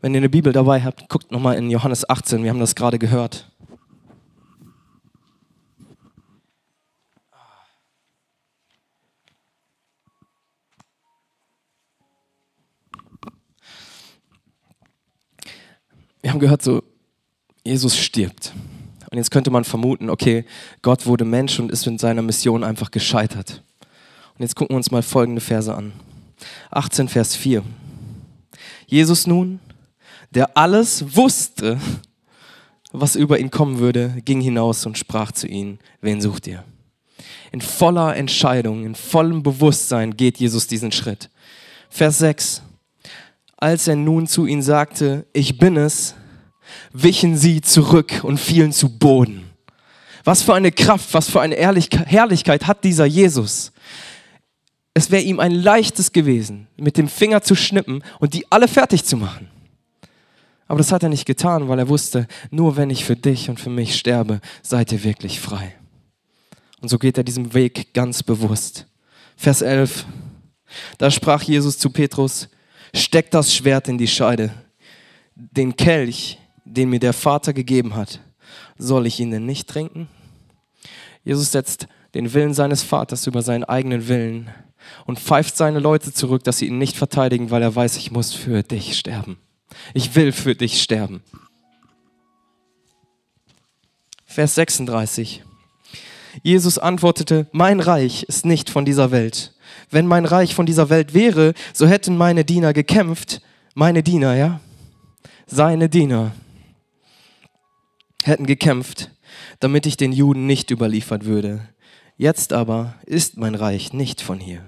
Wenn 0.00 0.14
ihr 0.14 0.18
eine 0.18 0.28
Bibel 0.28 0.52
dabei 0.52 0.82
habt, 0.82 1.08
guckt 1.08 1.32
nochmal 1.32 1.56
in 1.56 1.70
Johannes 1.70 2.08
18, 2.08 2.42
wir 2.42 2.50
haben 2.50 2.60
das 2.60 2.74
gerade 2.74 2.98
gehört. 2.98 3.50
Haben 16.34 16.40
gehört, 16.40 16.62
so, 16.62 16.82
Jesus 17.62 17.96
stirbt. 17.96 18.52
Und 19.10 19.18
jetzt 19.18 19.30
könnte 19.30 19.52
man 19.52 19.62
vermuten, 19.62 20.10
okay, 20.10 20.44
Gott 20.82 21.06
wurde 21.06 21.24
Mensch 21.24 21.60
und 21.60 21.70
ist 21.70 21.86
in 21.86 21.96
seiner 21.96 22.22
Mission 22.22 22.64
einfach 22.64 22.90
gescheitert. 22.90 23.62
Und 24.36 24.42
jetzt 24.42 24.56
gucken 24.56 24.74
wir 24.74 24.78
uns 24.78 24.90
mal 24.90 25.02
folgende 25.02 25.40
Verse 25.40 25.72
an. 25.72 25.92
18, 26.72 27.08
Vers 27.08 27.36
4. 27.36 27.62
Jesus 28.88 29.28
nun, 29.28 29.60
der 30.32 30.56
alles 30.56 31.14
wusste, 31.16 31.78
was 32.90 33.14
über 33.14 33.38
ihn 33.38 33.52
kommen 33.52 33.78
würde, 33.78 34.20
ging 34.24 34.40
hinaus 34.40 34.84
und 34.86 34.98
sprach 34.98 35.30
zu 35.30 35.46
ihnen, 35.46 35.78
wen 36.00 36.20
sucht 36.20 36.48
ihr? 36.48 36.64
In 37.52 37.60
voller 37.60 38.16
Entscheidung, 38.16 38.84
in 38.84 38.96
vollem 38.96 39.44
Bewusstsein 39.44 40.16
geht 40.16 40.38
Jesus 40.38 40.66
diesen 40.66 40.90
Schritt. 40.90 41.30
Vers 41.88 42.18
6 42.18 42.62
als 43.64 43.88
er 43.88 43.96
nun 43.96 44.26
zu 44.26 44.44
ihnen 44.44 44.60
sagte, 44.60 45.24
ich 45.32 45.56
bin 45.56 45.78
es, 45.78 46.14
wichen 46.92 47.36
sie 47.36 47.60
zurück 47.60 48.20
und 48.22 48.38
fielen 48.38 48.72
zu 48.72 48.98
Boden. 48.98 49.50
Was 50.24 50.42
für 50.42 50.54
eine 50.54 50.72
Kraft, 50.72 51.12
was 51.12 51.28
für 51.28 51.40
eine 51.40 51.56
Herrlichkeit 51.56 52.66
hat 52.66 52.84
dieser 52.84 53.04
Jesus. 53.04 53.72
Es 54.94 55.10
wäre 55.10 55.22
ihm 55.22 55.40
ein 55.40 55.52
leichtes 55.52 56.12
gewesen, 56.12 56.68
mit 56.76 56.96
dem 56.96 57.08
Finger 57.08 57.42
zu 57.42 57.54
schnippen 57.54 58.02
und 58.20 58.32
die 58.32 58.50
alle 58.50 58.68
fertig 58.68 59.04
zu 59.04 59.16
machen. 59.16 59.48
Aber 60.66 60.78
das 60.78 60.92
hat 60.92 61.02
er 61.02 61.08
nicht 61.08 61.26
getan, 61.26 61.68
weil 61.68 61.78
er 61.78 61.88
wusste, 61.88 62.26
nur 62.50 62.76
wenn 62.76 62.90
ich 62.90 63.04
für 63.04 63.16
dich 63.16 63.50
und 63.50 63.60
für 63.60 63.70
mich 63.70 63.96
sterbe, 63.96 64.40
seid 64.62 64.92
ihr 64.92 65.04
wirklich 65.04 65.40
frei. 65.40 65.74
Und 66.80 66.88
so 66.88 66.98
geht 66.98 67.18
er 67.18 67.24
diesem 67.24 67.52
Weg 67.54 67.92
ganz 67.92 68.22
bewusst. 68.22 68.86
Vers 69.36 69.62
11. 69.62 70.06
Da 70.98 71.10
sprach 71.10 71.42
Jesus 71.42 71.78
zu 71.78 71.90
Petrus, 71.90 72.48
steck 72.94 73.30
das 73.30 73.54
Schwert 73.54 73.88
in 73.88 73.98
die 73.98 74.08
Scheide. 74.08 74.54
Den 75.34 75.76
Kelch, 75.76 76.38
den 76.64 76.90
mir 76.90 77.00
der 77.00 77.12
Vater 77.12 77.52
gegeben 77.52 77.94
hat, 77.94 78.20
soll 78.78 79.06
ich 79.06 79.20
ihn 79.20 79.30
denn 79.30 79.46
nicht 79.46 79.68
trinken? 79.68 80.08
Jesus 81.24 81.52
setzt 81.52 81.86
den 82.14 82.32
Willen 82.32 82.54
seines 82.54 82.82
Vaters 82.82 83.26
über 83.26 83.42
seinen 83.42 83.64
eigenen 83.64 84.08
Willen 84.08 84.50
und 85.06 85.18
pfeift 85.18 85.56
seine 85.56 85.78
Leute 85.78 86.12
zurück, 86.12 86.44
dass 86.44 86.58
sie 86.58 86.66
ihn 86.66 86.78
nicht 86.78 86.96
verteidigen, 86.96 87.50
weil 87.50 87.62
er 87.62 87.74
weiß, 87.74 87.96
ich 87.96 88.10
muss 88.10 88.32
für 88.32 88.62
dich 88.62 88.98
sterben. 88.98 89.38
Ich 89.94 90.14
will 90.14 90.32
für 90.32 90.54
dich 90.54 90.82
sterben. 90.82 91.22
Vers 94.26 94.54
36. 94.56 95.42
Jesus 96.42 96.78
antwortete, 96.78 97.46
mein 97.52 97.80
Reich 97.80 98.24
ist 98.24 98.44
nicht 98.44 98.68
von 98.68 98.84
dieser 98.84 99.10
Welt. 99.10 99.54
Wenn 99.90 100.06
mein 100.06 100.24
Reich 100.24 100.54
von 100.54 100.66
dieser 100.66 100.90
Welt 100.90 101.14
wäre, 101.14 101.54
so 101.72 101.86
hätten 101.86 102.16
meine 102.16 102.44
Diener 102.44 102.72
gekämpft, 102.72 103.40
meine 103.74 104.02
Diener, 104.02 104.34
ja, 104.34 104.60
seine 105.46 105.88
Diener 105.88 106.32
hätten 108.26 108.46
gekämpft, 108.46 109.10
damit 109.60 109.86
ich 109.86 109.96
den 109.96 110.12
Juden 110.12 110.46
nicht 110.46 110.70
überliefert 110.70 111.24
würde. 111.24 111.68
Jetzt 112.16 112.52
aber 112.52 112.94
ist 113.04 113.36
mein 113.36 113.54
Reich 113.54 113.92
nicht 113.92 114.20
von 114.20 114.38
hier. 114.38 114.64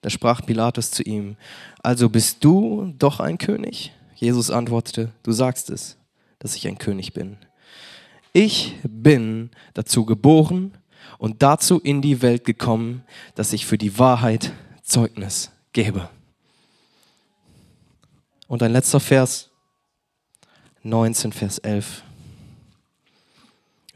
Da 0.00 0.10
sprach 0.10 0.44
Pilatus 0.44 0.90
zu 0.90 1.02
ihm, 1.02 1.36
also 1.82 2.08
bist 2.08 2.44
du 2.44 2.92
doch 2.98 3.20
ein 3.20 3.38
König? 3.38 3.92
Jesus 4.14 4.50
antwortete, 4.50 5.12
du 5.22 5.32
sagst 5.32 5.70
es, 5.70 5.96
dass 6.38 6.56
ich 6.56 6.66
ein 6.66 6.78
König 6.78 7.12
bin. 7.12 7.36
Ich 8.32 8.74
bin 8.82 9.50
dazu 9.74 10.04
geboren 10.04 10.72
und 11.18 11.42
dazu 11.42 11.78
in 11.78 12.02
die 12.02 12.22
Welt 12.22 12.44
gekommen, 12.44 13.04
dass 13.34 13.52
ich 13.52 13.66
für 13.66 13.78
die 13.78 13.98
Wahrheit 13.98 14.52
Zeugnis 14.82 15.50
gebe. 15.72 16.08
Und 18.48 18.62
ein 18.62 18.72
letzter 18.72 19.00
Vers, 19.00 19.50
19, 20.82 21.32
Vers 21.32 21.58
11. 21.58 22.02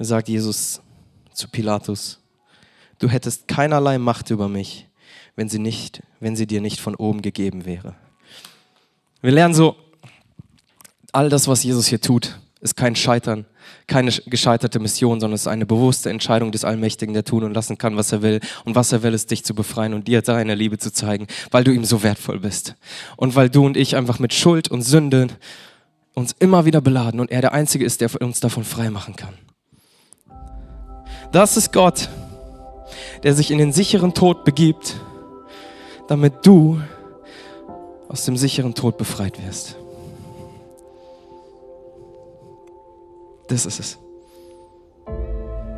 sagt 0.04 0.28
Jesus 0.28 0.82
zu 1.32 1.48
Pilatus, 1.48 2.20
du 2.98 3.08
hättest 3.08 3.48
keinerlei 3.48 3.98
Macht 3.98 4.30
über 4.30 4.48
mich, 4.48 4.88
wenn 5.36 5.48
sie, 5.48 5.58
nicht, 5.58 6.02
wenn 6.20 6.36
sie 6.36 6.46
dir 6.46 6.60
nicht 6.60 6.80
von 6.80 6.94
oben 6.94 7.22
gegeben 7.22 7.64
wäre. 7.64 7.94
Wir 9.22 9.32
lernen 9.32 9.54
so, 9.54 9.76
all 11.12 11.28
das, 11.28 11.48
was 11.48 11.62
Jesus 11.62 11.86
hier 11.86 12.00
tut, 12.00 12.38
ist 12.60 12.76
kein 12.76 12.96
Scheitern, 12.96 13.46
keine 13.86 14.10
gescheiterte 14.10 14.78
Mission, 14.80 15.20
sondern 15.20 15.34
es 15.34 15.42
ist 15.42 15.46
eine 15.46 15.66
bewusste 15.66 16.10
Entscheidung 16.10 16.52
des 16.52 16.64
Allmächtigen, 16.64 17.14
der 17.14 17.24
tun 17.24 17.44
und 17.44 17.54
lassen 17.54 17.78
kann, 17.78 17.96
was 17.96 18.12
er 18.12 18.22
will. 18.22 18.40
Und 18.64 18.74
was 18.74 18.92
er 18.92 19.02
will, 19.02 19.14
ist 19.14 19.30
dich 19.30 19.44
zu 19.44 19.54
befreien 19.54 19.94
und 19.94 20.08
dir 20.08 20.22
deine 20.22 20.54
Liebe 20.54 20.78
zu 20.78 20.92
zeigen, 20.92 21.26
weil 21.50 21.64
du 21.64 21.72
ihm 21.72 21.84
so 21.84 22.02
wertvoll 22.02 22.40
bist. 22.40 22.74
Und 23.16 23.34
weil 23.34 23.50
du 23.50 23.64
und 23.64 23.76
ich 23.76 23.96
einfach 23.96 24.18
mit 24.18 24.34
Schuld 24.34 24.68
und 24.70 24.82
Sünde 24.82 25.28
uns 26.14 26.34
immer 26.38 26.64
wieder 26.64 26.80
beladen 26.80 27.20
und 27.20 27.30
er 27.30 27.42
der 27.42 27.52
Einzige 27.52 27.84
ist, 27.84 28.00
der 28.00 28.10
uns 28.20 28.40
davon 28.40 28.64
frei 28.64 28.90
machen 28.90 29.16
kann. 29.16 29.34
Das 31.32 31.56
ist 31.56 31.72
Gott, 31.72 32.08
der 33.22 33.34
sich 33.34 33.50
in 33.50 33.58
den 33.58 33.72
sicheren 33.72 34.14
Tod 34.14 34.44
begibt, 34.44 34.96
damit 36.08 36.46
du 36.46 36.80
aus 38.08 38.24
dem 38.24 38.36
sicheren 38.36 38.74
Tod 38.74 38.96
befreit 38.96 39.44
wirst. 39.44 39.76
Das 43.48 43.66
ist 43.66 43.80
es. 43.80 43.98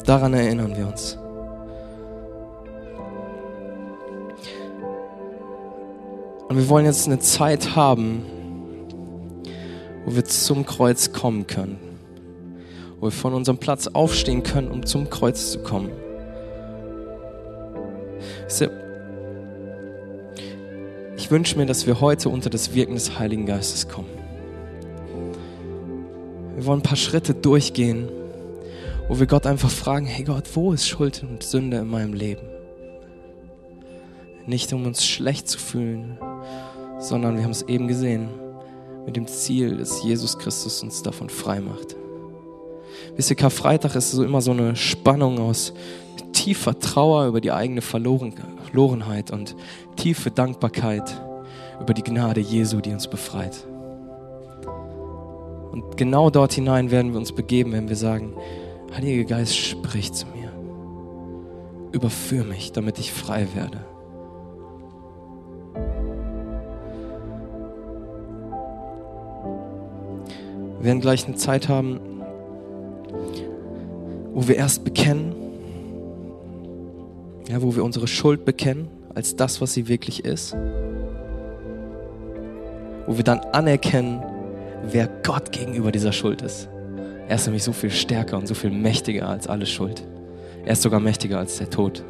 Daran 0.05 0.33
erinnern 0.33 0.77
wir 0.77 0.87
uns. 0.87 1.19
Und 6.49 6.57
wir 6.57 6.69
wollen 6.71 6.87
jetzt 6.87 7.07
eine 7.07 7.19
Zeit 7.19 7.77
haben, 7.77 8.25
wo 10.07 10.15
wir 10.15 10.25
zum 10.25 10.65
Kreuz 10.65 11.13
kommen 11.13 11.47
können. 11.47 11.88
Wo 13.01 13.07
wir 13.07 13.11
von 13.13 13.35
unserem 13.35 13.59
Platz 13.59 13.87
aufstehen 13.89 14.43
können, 14.43 14.71
um 14.71 14.85
zum 14.85 15.09
Kreuz 15.09 15.53
zu 15.53 15.61
kommen. 15.61 15.91
Ich 21.29 21.31
wünsche 21.31 21.59
mir, 21.59 21.67
dass 21.67 21.87
wir 21.87 22.01
heute 22.01 22.31
unter 22.31 22.49
das 22.49 22.75
Wirken 22.75 22.95
des 22.95 23.19
Heiligen 23.19 23.45
Geistes 23.45 23.87
kommen. 23.87 24.09
Wir 26.57 26.65
wollen 26.65 26.81
ein 26.81 26.83
paar 26.83 26.97
Schritte 26.97 27.35
durchgehen, 27.35 28.09
wo 29.09 29.21
wir 29.21 29.27
Gott 29.27 29.47
einfach 29.47 29.69
fragen, 29.69 30.07
hey 30.07 30.25
Gott, 30.25 30.45
wo 30.55 30.73
ist 30.73 30.89
Schuld 30.89 31.23
und 31.23 31.43
Sünde 31.43 31.77
in 31.77 31.89
meinem 31.89 32.15
Leben? 32.15 32.49
Nicht 34.47 34.73
um 34.73 34.87
uns 34.87 35.05
schlecht 35.05 35.49
zu 35.49 35.59
fühlen, 35.59 36.19
sondern 36.99 37.37
wir 37.37 37.45
haben 37.45 37.51
es 37.51 37.63
eben 37.63 37.89
gesehen, 37.89 38.31
mit 39.05 39.15
dem 39.15 39.27
Ziel, 39.27 39.77
dass 39.77 40.03
Jesus 40.03 40.39
Christus 40.39 40.83
uns 40.83 41.03
davon 41.03 41.29
frei 41.29 41.61
macht. 41.61 41.95
Wisst 43.17 43.31
ihr, 43.31 43.37
Karfreitag 43.37 43.95
ist 43.95 44.13
so 44.13 44.25
immer 44.25 44.41
so 44.41 44.53
eine 44.53 44.77
Spannung 44.77 45.39
aus 45.39 45.73
tiefer 46.33 46.79
Trauer 46.79 47.27
über 47.27 47.41
die 47.41 47.53
eigene 47.53 47.81
Verlorenheit 47.81 49.31
und 49.31 49.57
tiefe 49.97 50.31
Dankbarkeit 50.31 51.21
über 51.81 51.95
die 51.95 52.03
Gnade 52.03 52.41
Jesu, 52.41 52.81
die 52.81 52.93
uns 52.93 53.09
befreit. 53.09 53.67
Und 55.73 55.97
genau 55.97 56.31
dort 56.31 56.53
hinein 56.53 56.91
werden 56.91 57.13
wir 57.13 57.19
uns 57.19 57.33
begeben, 57.33 57.73
wenn 57.73 57.89
wir 57.89 57.97
sagen, 57.97 58.35
Heiliger 58.95 59.25
Geist, 59.25 59.57
sprich 59.57 60.13
zu 60.13 60.27
mir. 60.27 60.51
Überführ 61.93 62.45
mich, 62.45 62.73
damit 62.73 62.99
ich 62.99 63.13
frei 63.13 63.47
werde. 63.55 63.85
Wir 70.79 70.85
werden 70.85 71.01
gleich 71.01 71.27
eine 71.27 71.37
Zeit 71.37 71.69
haben, 71.69 72.01
wo 74.33 74.47
wir 74.47 74.57
erst 74.57 74.85
bekennen, 74.85 75.35
ja, 77.49 77.63
wo 77.63 77.75
wir 77.75 77.85
unsere 77.85 78.07
Schuld 78.07 78.45
bekennen 78.45 78.89
als 79.15 79.37
das, 79.37 79.61
was 79.61 79.73
sie 79.73 79.89
wirklich 79.89 80.25
ist, 80.25 80.55
wo 83.07 83.17
wir 83.17 83.25
dann 83.25 83.41
anerkennen, 83.53 84.23
wer 84.91 85.09
Gott 85.23 85.51
gegenüber 85.51 85.91
dieser 85.91 86.13
Schuld 86.13 86.43
ist. 86.43 86.69
Er 87.27 87.37
ist 87.37 87.47
nämlich 87.47 87.65
so 87.65 87.73
viel 87.73 87.91
stärker 87.91 88.39
und 88.39 88.47
so 88.47 88.55
viel 88.55 88.71
mächtiger 88.71 89.29
als 89.29 89.47
alle 89.47 89.67
Schuld. 89.67 90.03
Er 90.65 90.73
ist 90.73 90.83
sogar 90.83 91.01
mächtiger 91.01 91.39
als 91.39 91.59
der 91.59 91.71
Tod. 91.71 92.05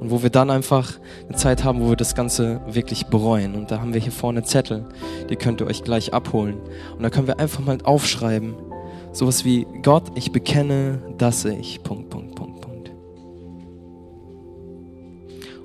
Und 0.00 0.10
wo 0.10 0.22
wir 0.22 0.30
dann 0.30 0.50
einfach 0.50 0.98
eine 1.28 1.36
Zeit 1.36 1.62
haben, 1.62 1.80
wo 1.80 1.90
wir 1.90 1.96
das 1.96 2.14
Ganze 2.14 2.60
wirklich 2.66 3.06
bereuen. 3.06 3.54
Und 3.54 3.70
da 3.70 3.80
haben 3.80 3.94
wir 3.94 4.00
hier 4.00 4.10
vorne 4.10 4.42
Zettel, 4.42 4.84
die 5.30 5.36
könnt 5.36 5.60
ihr 5.60 5.66
euch 5.66 5.84
gleich 5.84 6.12
abholen. 6.12 6.56
Und 6.96 7.02
da 7.02 7.10
können 7.10 7.28
wir 7.28 7.38
einfach 7.38 7.60
mal 7.60 7.78
aufschreiben, 7.84 8.54
sowas 9.12 9.44
wie, 9.44 9.66
Gott, 9.82 10.04
ich 10.14 10.32
bekenne, 10.32 11.00
dass 11.18 11.44
ich, 11.44 11.82
Punkt, 11.82 12.10
Punkt, 12.10 12.34
Punkt, 12.34 12.60
Punkt. 12.60 12.90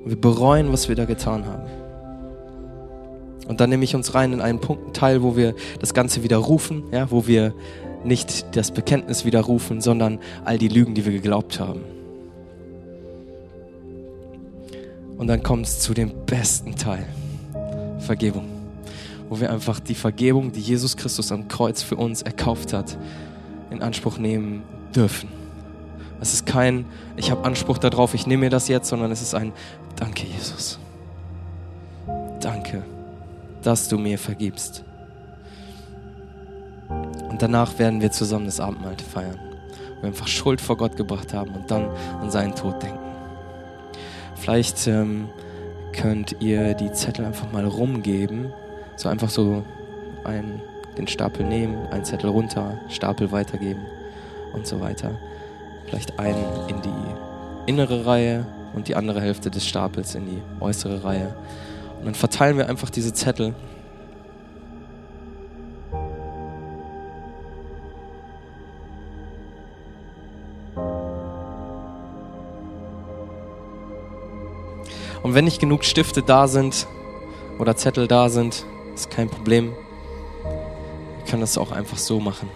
Und 0.03 0.09
wir 0.09 0.19
bereuen, 0.19 0.71
was 0.71 0.89
wir 0.89 0.95
da 0.95 1.05
getan 1.05 1.45
haben. 1.45 1.63
Und 3.47 3.61
dann 3.61 3.69
nehme 3.69 3.83
ich 3.85 3.95
uns 3.95 4.13
rein 4.13 4.33
in 4.33 4.41
einen 4.41 4.59
Punkt, 4.59 4.95
Teil, 4.95 5.23
wo 5.23 5.37
wir 5.37 5.55
das 5.79 5.93
Ganze 5.93 6.21
widerrufen, 6.23 6.83
ja, 6.91 7.09
wo 7.09 7.27
wir 7.27 7.53
nicht 8.03 8.55
das 8.55 8.71
Bekenntnis 8.71 9.25
widerrufen, 9.25 9.81
sondern 9.81 10.19
all 10.43 10.57
die 10.57 10.67
Lügen, 10.67 10.95
die 10.95 11.05
wir 11.05 11.13
geglaubt 11.13 11.59
haben. 11.59 11.81
Und 15.17 15.27
dann 15.27 15.41
kommt 15.41 15.65
es 15.65 15.79
zu 15.79 15.93
dem 15.93 16.11
besten 16.25 16.75
Teil, 16.75 17.05
Vergebung, 17.99 18.45
wo 19.29 19.39
wir 19.39 19.51
einfach 19.51 19.79
die 19.79 19.95
Vergebung, 19.95 20.51
die 20.51 20.61
Jesus 20.61 20.95
Christus 20.95 21.31
am 21.31 21.47
Kreuz 21.47 21.81
für 21.81 21.95
uns 21.95 22.21
erkauft 22.21 22.71
hat, 22.73 22.97
in 23.69 23.81
Anspruch 23.81 24.17
nehmen 24.17 24.63
dürfen. 24.95 25.29
Es 26.19 26.33
ist 26.33 26.45
kein, 26.45 26.85
ich 27.15 27.29
habe 27.29 27.45
Anspruch 27.45 27.77
darauf, 27.77 28.13
ich 28.13 28.25
nehme 28.25 28.45
mir 28.45 28.49
das 28.49 28.67
jetzt, 28.67 28.89
sondern 28.89 29.11
es 29.11 29.21
ist 29.21 29.35
ein, 29.35 29.53
danke 29.95 30.25
Jesus. 30.25 30.79
Danke 32.39 32.83
dass 33.67 33.89
du 33.89 33.97
mir 33.97 34.17
vergibst. 34.17 34.85
Und 37.29 37.41
danach 37.41 37.77
werden 37.79 37.99
wir 37.99 38.11
zusammen 38.11 38.45
das 38.45 38.61
Abendmahl 38.61 38.95
feiern. 38.97 39.37
Wir 39.99 40.07
einfach 40.07 40.27
Schuld 40.27 40.61
vor 40.61 40.77
Gott 40.77 40.95
gebracht 40.95 41.33
haben 41.33 41.51
und 41.51 41.69
dann 41.69 41.89
an 42.21 42.31
seinen 42.31 42.55
Tod 42.55 42.81
denken. 42.81 42.97
Vielleicht 44.35 44.87
ähm, 44.87 45.27
könnt 45.91 46.37
ihr 46.39 46.75
die 46.75 46.93
Zettel 46.93 47.25
einfach 47.25 47.51
mal 47.51 47.65
rumgeben. 47.65 48.53
So 48.95 49.09
einfach 49.09 49.29
so 49.29 49.65
einen, 50.23 50.61
den 50.97 51.07
Stapel 51.07 51.45
nehmen, 51.45 51.87
einen 51.91 52.05
Zettel 52.05 52.29
runter, 52.29 52.79
Stapel 52.89 53.31
weitergeben 53.31 53.81
und 54.53 54.65
so 54.65 54.79
weiter. 54.79 55.11
Vielleicht 55.85 56.19
einen 56.19 56.45
in 56.67 56.81
die 56.81 57.71
innere 57.71 58.05
Reihe 58.05 58.45
und 58.73 58.87
die 58.87 58.95
andere 58.95 59.21
Hälfte 59.21 59.51
des 59.51 59.65
Stapels 59.65 60.15
in 60.15 60.25
die 60.25 60.41
äußere 60.59 61.03
Reihe. 61.03 61.35
Und 61.99 62.05
dann 62.05 62.15
verteilen 62.15 62.57
wir 62.57 62.69
einfach 62.69 62.89
diese 62.89 63.13
Zettel. 63.13 63.53
Und 75.23 75.33
wenn 75.35 75.45
nicht 75.45 75.59
genug 75.59 75.83
Stifte 75.83 76.21
da 76.21 76.47
sind 76.47 76.87
oder 77.59 77.75
Zettel 77.75 78.07
da 78.07 78.29
sind, 78.29 78.63
ist 78.93 79.09
kein 79.09 79.29
Problem. 79.29 79.73
Können 81.27 81.41
das 81.41 81.57
auch 81.57 81.71
einfach 81.71 81.97
so 81.97 82.19
machen. 82.19 82.49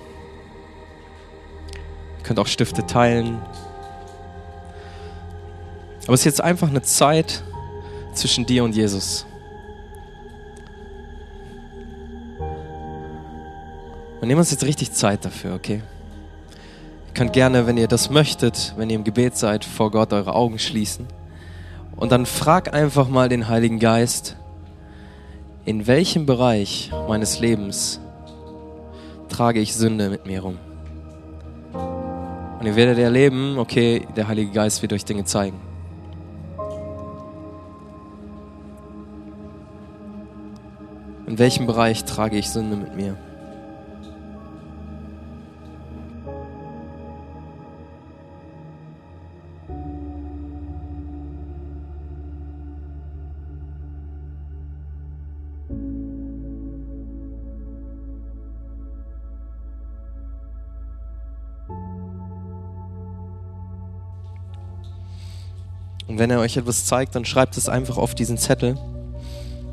Ihr 2.17 2.23
könnt 2.23 2.39
auch 2.39 2.47
Stifte 2.47 2.85
teilen. 2.85 3.41
Aber 6.03 6.13
es 6.13 6.21
ist 6.21 6.25
jetzt 6.25 6.41
einfach 6.41 6.69
eine 6.69 6.81
Zeit 6.81 7.43
zwischen 8.13 8.45
dir 8.45 8.63
und 8.63 8.75
Jesus. 8.75 9.25
Und 14.21 14.27
nehmen 14.27 14.39
uns 14.39 14.51
jetzt 14.51 14.63
richtig 14.63 14.93
Zeit 14.93 15.25
dafür, 15.25 15.55
okay? 15.55 15.81
Ihr 17.07 17.13
könnt 17.13 17.33
gerne, 17.33 17.67
wenn 17.67 17.75
ihr 17.75 17.87
das 17.87 18.09
möchtet, 18.09 18.73
wenn 18.77 18.89
ihr 18.89 18.95
im 18.95 19.03
Gebet 19.03 19.35
seid, 19.35 19.65
vor 19.65 19.91
Gott 19.91 20.13
eure 20.13 20.33
Augen 20.33 20.59
schließen. 20.59 21.07
Und 21.95 22.11
dann 22.11 22.25
frag 22.25 22.73
einfach 22.73 23.09
mal 23.09 23.29
den 23.29 23.47
Heiligen 23.47 23.79
Geist, 23.79 24.37
in 25.65 25.87
welchem 25.87 26.25
Bereich 26.25 26.91
meines 27.07 27.39
Lebens 27.39 27.99
trage 29.31 29.59
ich 29.59 29.73
Sünde 29.73 30.09
mit 30.09 30.25
mir 30.25 30.41
rum? 30.41 30.57
Und 32.59 32.67
ihr 32.67 32.75
werdet 32.75 32.99
erleben, 32.99 33.57
okay, 33.57 34.05
der 34.15 34.27
Heilige 34.27 34.51
Geist 34.51 34.81
wird 34.81 34.93
euch 34.93 35.05
Dinge 35.05 35.25
zeigen. 35.25 35.59
In 41.25 41.39
welchem 41.39 41.65
Bereich 41.65 42.03
trage 42.03 42.37
ich 42.37 42.49
Sünde 42.49 42.75
mit 42.75 42.95
mir? 42.95 43.17
Wenn 66.21 66.29
er 66.29 66.39
euch 66.39 66.55
etwas 66.55 66.85
zeigt, 66.85 67.15
dann 67.15 67.25
schreibt 67.25 67.57
es 67.57 67.67
einfach 67.67 67.97
auf 67.97 68.13
diesen 68.13 68.37
Zettel. 68.37 68.77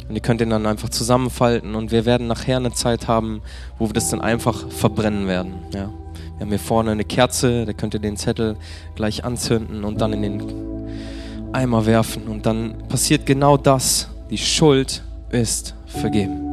Und 0.08 0.14
ihr 0.14 0.22
könnt 0.22 0.40
ihn 0.40 0.48
dann 0.48 0.64
einfach 0.64 0.88
zusammenfalten 0.88 1.74
und 1.74 1.92
wir 1.92 2.06
werden 2.06 2.26
nachher 2.26 2.56
eine 2.56 2.72
Zeit 2.72 3.06
haben, 3.06 3.42
wo 3.78 3.90
wir 3.90 3.92
das 3.92 4.08
dann 4.08 4.22
einfach 4.22 4.70
verbrennen 4.70 5.26
werden. 5.28 5.52
Ja. 5.74 5.90
Wir 6.38 6.40
haben 6.40 6.48
hier 6.48 6.58
vorne 6.58 6.92
eine 6.92 7.04
Kerze, 7.04 7.66
da 7.66 7.74
könnt 7.74 7.92
ihr 7.92 8.00
den 8.00 8.16
Zettel 8.16 8.56
gleich 8.94 9.26
anzünden 9.26 9.84
und 9.84 10.00
dann 10.00 10.14
in 10.14 10.22
den 10.22 11.52
Eimer 11.52 11.84
werfen. 11.84 12.28
Und 12.28 12.46
dann 12.46 12.78
passiert 12.88 13.26
genau 13.26 13.58
das. 13.58 14.08
Die 14.30 14.38
Schuld 14.38 15.02
ist 15.30 15.74
vergeben. 15.87 16.47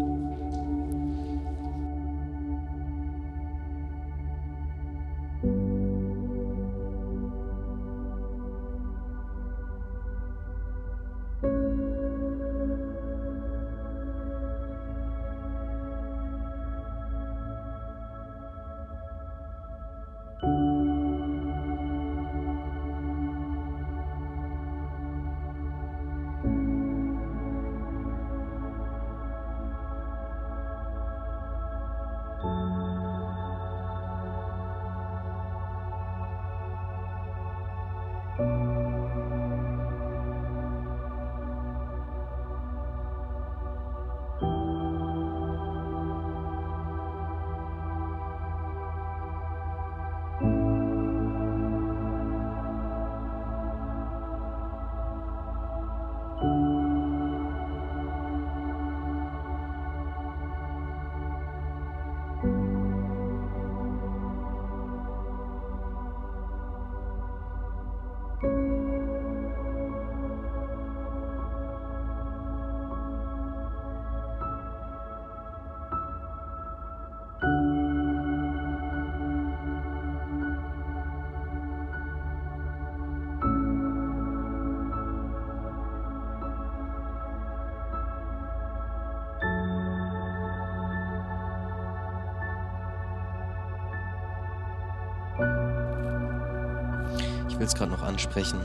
Will 97.65 97.69
es 97.69 97.75
gerade 97.75 97.91
noch 97.91 98.04
ansprechen. 98.04 98.60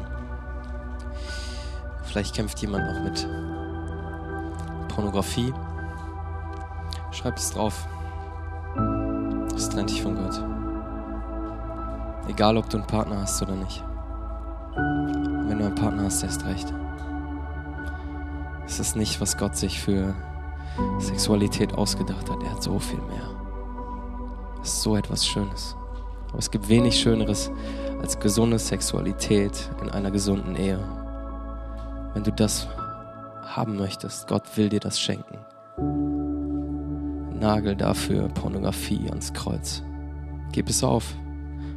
Vielleicht 2.03 2.35
kämpft 2.35 2.61
jemand 2.61 2.85
noch 2.93 3.03
mit 3.03 3.27
Pornografie. 4.89 5.55
Schreib 7.11 7.39
es 7.39 7.51
drauf. 7.51 7.87
Es 9.57 9.71
trennt 9.71 9.89
dich 9.89 10.03
von 10.03 10.17
Gott. 10.17 10.45
Egal, 12.29 12.59
ob 12.59 12.69
du 12.69 12.77
einen 12.77 12.87
Partner 12.87 13.23
hast 13.23 13.41
oder 13.41 13.55
nicht. 13.55 13.83
Und 14.77 15.49
wenn 15.49 15.59
du 15.59 15.65
einen 15.65 15.75
Partner 15.75 16.05
hast, 16.05 16.21
der 16.21 16.29
ist 16.29 16.45
recht. 16.45 16.71
Es 18.67 18.81
ist 18.81 18.97
nicht, 18.97 19.19
was 19.23 19.39
Gott 19.39 19.57
sich 19.57 19.81
für 19.81 20.15
Sexualität 20.99 21.73
ausgedacht 21.73 22.29
hat. 22.29 22.43
Er 22.43 22.51
hat 22.51 22.63
so 22.63 22.79
viel 22.79 23.01
mehr. 23.01 23.31
Es 24.63 24.75
ist 24.75 24.83
so 24.83 24.95
etwas 24.95 25.27
Schönes. 25.27 25.75
Aber 26.29 26.39
es 26.39 26.51
gibt 26.51 26.69
wenig 26.69 27.01
Schöneres 27.01 27.51
als 28.01 28.19
gesunde 28.19 28.59
Sexualität 28.59 29.71
in 29.83 29.91
einer 29.91 30.11
gesunden 30.11 30.57
Ehe. 30.57 30.79
Wenn 32.15 32.25
du 32.25 32.33
das 32.33 32.67
haben 33.43 33.77
möchtest, 33.77 34.27
Gott 34.27 34.45
will 34.57 34.69
dir 34.69 34.81
das 34.81 35.01
schenken. 35.01 35.39
Nagel 37.39 37.77
dafür 37.77 38.29
Pornografie 38.29 39.09
ans 39.09 39.33
Kreuz. 39.33 39.83
Gib 40.53 40.69
es 40.69 40.83
auf 40.83 41.15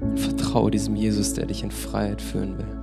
und 0.01 0.19
vertraue 0.19 0.71
diesem 0.71 0.95
Jesus, 0.95 1.33
der 1.33 1.45
dich 1.45 1.63
in 1.63 1.71
Freiheit 1.71 2.21
führen 2.21 2.57
will. 2.57 2.82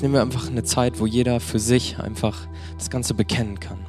Jetzt 0.00 0.04
nehmen 0.04 0.14
wir 0.14 0.22
einfach 0.22 0.48
eine 0.48 0.62
Zeit, 0.62 0.98
wo 0.98 1.04
jeder 1.04 1.40
für 1.40 1.58
sich 1.58 1.98
einfach 1.98 2.46
das 2.78 2.88
Ganze 2.88 3.12
bekennen 3.12 3.60
kann. 3.60 3.80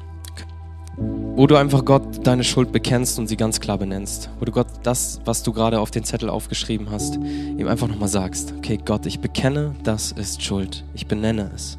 Wo 0.98 1.46
du 1.46 1.56
einfach 1.56 1.86
Gott 1.86 2.26
deine 2.26 2.44
Schuld 2.44 2.70
bekennst 2.70 3.18
und 3.18 3.28
sie 3.28 3.38
ganz 3.38 3.60
klar 3.60 3.78
benennst. 3.78 4.28
Wo 4.38 4.44
du 4.44 4.52
Gott 4.52 4.66
das, 4.82 5.22
was 5.24 5.42
du 5.42 5.54
gerade 5.54 5.80
auf 5.80 5.90
den 5.90 6.04
Zettel 6.04 6.28
aufgeschrieben 6.28 6.90
hast, 6.90 7.16
ihm 7.16 7.66
einfach 7.66 7.88
nochmal 7.88 8.10
sagst. 8.10 8.52
Okay, 8.58 8.78
Gott, 8.84 9.06
ich 9.06 9.20
bekenne, 9.20 9.74
das 9.84 10.12
ist 10.12 10.42
Schuld. 10.42 10.84
Ich 10.92 11.06
benenne 11.06 11.50
es. 11.54 11.78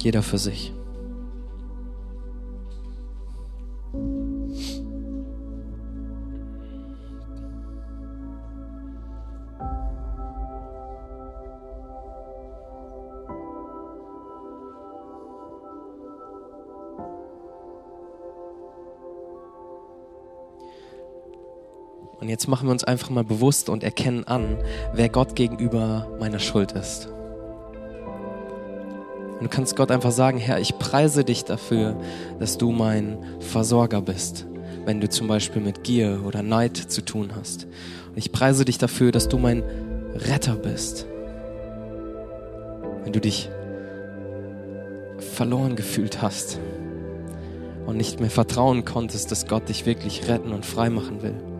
Jeder 0.00 0.24
für 0.24 0.38
sich. 0.38 0.72
Und 22.26 22.30
jetzt 22.30 22.48
machen 22.48 22.66
wir 22.66 22.72
uns 22.72 22.82
einfach 22.82 23.08
mal 23.08 23.22
bewusst 23.22 23.68
und 23.68 23.84
erkennen 23.84 24.24
an, 24.24 24.58
wer 24.92 25.08
Gott 25.08 25.36
gegenüber 25.36 26.08
meiner 26.18 26.40
Schuld 26.40 26.72
ist. 26.72 27.06
Und 29.34 29.42
du 29.42 29.48
kannst 29.48 29.76
Gott 29.76 29.92
einfach 29.92 30.10
sagen, 30.10 30.38
Herr, 30.38 30.58
ich 30.58 30.76
preise 30.76 31.22
dich 31.22 31.44
dafür, 31.44 31.96
dass 32.40 32.58
du 32.58 32.72
mein 32.72 33.18
Versorger 33.38 34.02
bist, 34.02 34.44
wenn 34.86 35.00
du 35.00 35.08
zum 35.08 35.28
Beispiel 35.28 35.62
mit 35.62 35.84
Gier 35.84 36.22
oder 36.26 36.42
Neid 36.42 36.76
zu 36.76 37.00
tun 37.00 37.30
hast. 37.36 37.68
Und 38.08 38.18
ich 38.18 38.32
preise 38.32 38.64
dich 38.64 38.78
dafür, 38.78 39.12
dass 39.12 39.28
du 39.28 39.38
mein 39.38 39.62
Retter 40.16 40.56
bist, 40.56 41.06
wenn 43.04 43.12
du 43.12 43.20
dich 43.20 43.48
verloren 45.20 45.76
gefühlt 45.76 46.22
hast 46.22 46.58
und 47.86 47.96
nicht 47.96 48.18
mehr 48.18 48.30
vertrauen 48.30 48.84
konntest, 48.84 49.30
dass 49.30 49.46
Gott 49.46 49.68
dich 49.68 49.86
wirklich 49.86 50.26
retten 50.26 50.50
und 50.50 50.66
frei 50.66 50.90
machen 50.90 51.22
will. 51.22 51.55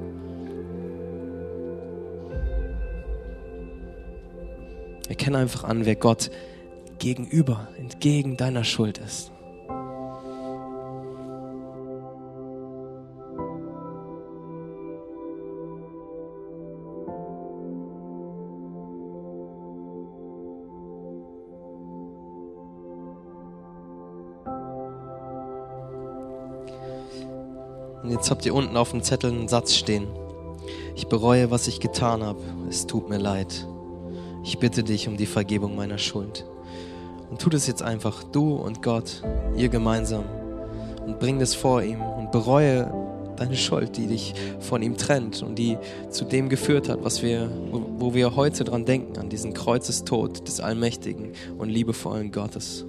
Erkenne 5.27 5.43
einfach 5.43 5.65
an, 5.65 5.85
wer 5.85 5.97
Gott 5.97 6.31
gegenüber, 7.01 7.67
entgegen 7.77 8.37
deiner 8.37 8.63
Schuld 8.63 8.99
ist. 8.99 9.33
Und 28.05 28.13
jetzt 28.13 28.31
habt 28.31 28.47
ihr 28.47 28.55
unten 28.55 28.77
auf 28.77 28.93
dem 28.93 29.03
Zettel 29.03 29.33
einen 29.33 29.49
Satz 29.49 29.75
stehen. 29.75 30.07
Ich 30.95 31.09
bereue, 31.09 31.51
was 31.51 31.67
ich 31.67 31.81
getan 31.81 32.23
habe. 32.23 32.39
Es 32.71 32.87
tut 32.87 33.09
mir 33.09 33.19
leid. 33.19 33.67
Ich 34.47 34.61
bitte 34.61 34.85
dich 34.85 35.09
um 35.09 35.17
die 35.17 35.27
Vergebung 35.27 35.75
meiner 35.75 35.99
Schuld. 35.99 36.47
Und 37.29 37.41
tu 37.41 37.51
das 37.51 37.67
jetzt 37.67 37.83
einfach, 37.83 38.23
du 38.23 38.55
und 38.55 38.81
Gott, 38.81 39.25
ihr 39.57 39.69
gemeinsam. 39.69 40.25
Und 41.05 41.19
bring 41.19 41.41
das 41.41 41.57
vor 41.57 41.83
ihm 41.83 42.01
und 42.01 42.31
bereue 42.31 42.89
deine 43.37 43.57
Schuld, 43.57 43.97
die 43.97 44.07
dich 44.07 44.35
von 44.61 44.83
ihm 44.83 44.97
trennt 44.97 45.43
und 45.43 45.57
die 45.57 45.77
zu 46.11 46.25
dem 46.25 46.49
geführt 46.49 46.89
hat, 46.89 47.03
was 47.03 47.25
wir, 47.25 47.51
wo 47.99 48.15
wir 48.15 48.37
heute 48.37 48.63
dran 48.63 48.85
denken, 48.85 49.19
an 49.19 49.29
diesen 49.29 49.53
Kreuzestod 49.53 50.47
des 50.47 50.61
allmächtigen 50.61 51.33
und 51.59 51.69
liebevollen 51.69 52.31
Gottes. 52.31 52.87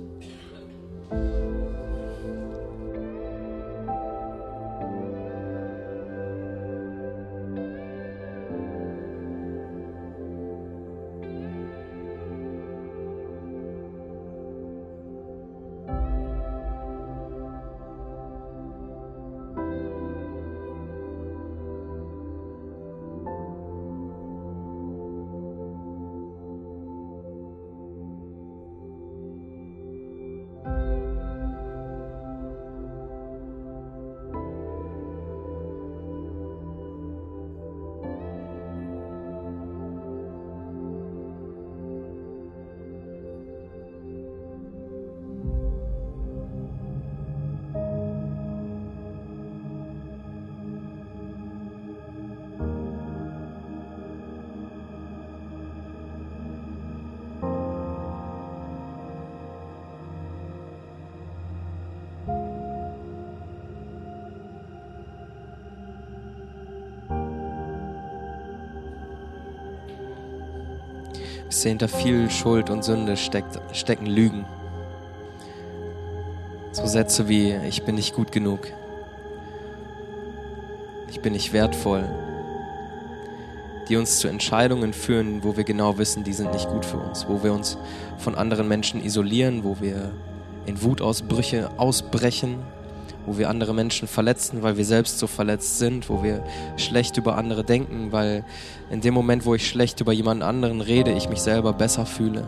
Sehe, 71.62 71.70
hinter 71.70 71.88
viel 71.88 72.30
Schuld 72.30 72.70
und 72.70 72.84
Sünde 72.84 73.18
steckt, 73.18 73.60
stecken 73.76 74.06
Lügen. 74.06 74.46
So 76.72 76.86
Sätze 76.86 77.28
wie, 77.28 77.56
ich 77.68 77.84
bin 77.84 77.96
nicht 77.96 78.14
gut 78.16 78.32
genug. 78.32 78.68
Ich 81.10 81.22
bin 81.22 81.34
nicht 81.34 81.54
wertvoll. 81.54 82.08
Die 83.90 83.96
uns 83.96 84.20
zu 84.20 84.28
Entscheidungen 84.28 84.94
führen, 84.94 85.44
wo 85.44 85.58
wir 85.58 85.64
genau 85.64 85.98
wissen, 85.98 86.24
die 86.24 86.34
sind 86.34 86.52
nicht 86.54 86.68
gut 86.68 86.86
für 86.86 86.98
uns. 86.98 87.28
Wo 87.28 87.44
wir 87.44 87.54
uns 87.54 87.78
von 88.18 88.36
anderen 88.36 88.68
Menschen 88.68 89.04
isolieren, 89.04 89.64
wo 89.64 89.78
wir 89.80 90.12
in 90.66 90.82
Wutausbrüche 90.84 91.72
ausbrechen, 91.78 92.58
wo 93.28 93.38
wir 93.38 93.50
andere 93.50 93.74
Menschen 93.74 94.08
verletzen, 94.08 94.64
weil 94.64 94.78
wir 94.78 94.86
selbst 94.86 95.20
so 95.20 95.28
verletzt 95.28 95.80
sind, 95.80 96.10
wo 96.10 96.24
wir 96.24 96.44
schlecht 96.78 97.18
über 97.18 97.38
andere 97.38 97.66
denken, 97.66 98.14
weil 98.14 98.46
in 98.90 99.02
dem 99.02 99.14
Moment, 99.14 99.46
wo 99.46 99.54
ich 99.54 99.68
schlecht 99.68 100.00
über 100.00 100.14
jemanden 100.14 100.44
anderen 100.44 100.80
rede, 100.80 101.12
ich 101.12 101.28
mich 101.28 101.42
selber 101.42 101.74
besser 101.74 102.06
fühle. 102.06 102.48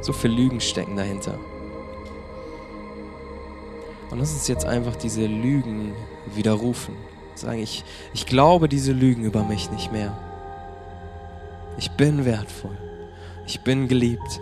So 0.00 0.12
viele 0.12 0.34
Lügen 0.34 0.60
stecken 0.60 0.96
dahinter. 0.96 1.34
Und 4.10 4.20
lass 4.20 4.32
uns 4.32 4.46
jetzt 4.46 4.64
einfach 4.64 4.94
diese 4.94 5.26
Lügen 5.26 5.92
widerrufen. 6.34 6.94
Sagen, 7.34 7.58
ich, 7.58 7.84
ich 8.14 8.26
glaube 8.26 8.68
diese 8.68 8.92
Lügen 8.92 9.24
über 9.24 9.42
mich 9.42 9.70
nicht 9.72 9.90
mehr. 9.90 10.16
Ich 11.78 11.90
bin 11.90 12.24
wertvoll. 12.24 12.76
Ich 13.44 13.60
bin 13.60 13.88
geliebt. 13.88 14.40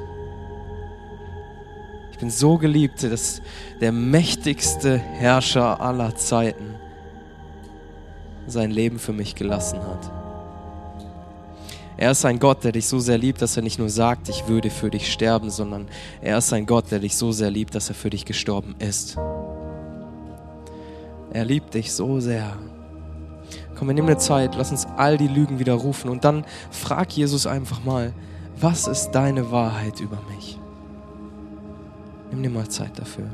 Ich 2.16 2.20
bin 2.20 2.31
so 2.31 2.57
geliebt, 2.57 3.02
dass 3.02 3.42
der 3.79 3.92
mächtigste 3.92 4.96
Herrscher 4.96 5.83
aller 5.83 6.16
Zeiten 6.16 6.76
sein 8.46 8.70
Leben 8.70 8.98
für 8.98 9.12
mich 9.12 9.35
gelassen 9.35 9.81
hat. 9.81 10.11
Er 11.98 12.12
ist 12.12 12.24
ein 12.24 12.38
Gott, 12.38 12.64
der 12.64 12.72
dich 12.72 12.88
so 12.88 13.00
sehr 13.00 13.18
liebt, 13.18 13.42
dass 13.42 13.59
er 13.59 13.62
nicht 13.62 13.79
nur 13.79 13.90
sagt, 13.90 14.31
ich 14.31 14.48
würde 14.48 14.70
für 14.70 14.88
dich 14.88 15.12
sterben, 15.12 15.50
sondern 15.50 15.88
er 16.22 16.38
ist 16.38 16.55
ein 16.55 16.64
Gott, 16.64 16.90
der 16.90 17.00
dich 17.00 17.14
so 17.14 17.33
sehr 17.33 17.50
liebt, 17.50 17.74
dass 17.74 17.90
er 17.90 17.94
für 17.94 18.09
dich 18.09 18.24
gestorben 18.24 18.76
ist. 18.79 19.18
Er 21.35 21.44
liebt 21.44 21.74
dich 21.74 21.92
so 21.92 22.18
sehr. 22.18 22.57
Komm, 23.79 23.88
wir 23.88 23.94
nehmen 23.94 24.09
eine 24.09 24.16
Zeit, 24.16 24.55
lass 24.55 24.70
uns 24.70 24.87
all 24.96 25.18
die 25.18 25.29
Lügen 25.29 25.59
widerrufen 25.59 26.09
und 26.09 26.24
dann 26.24 26.46
frag 26.70 27.12
Jesus 27.12 27.46
einfach 27.46 27.85
mal, 27.85 28.14
was 28.59 28.87
ist 28.87 29.11
deine 29.11 29.50
Wahrheit 29.50 30.00
über 30.00 30.18
mich? 30.35 30.56
Nimm 32.37 32.42
dir 32.42 32.51
mal 32.51 32.68
Zeit 32.68 32.99
dafür. 32.99 33.31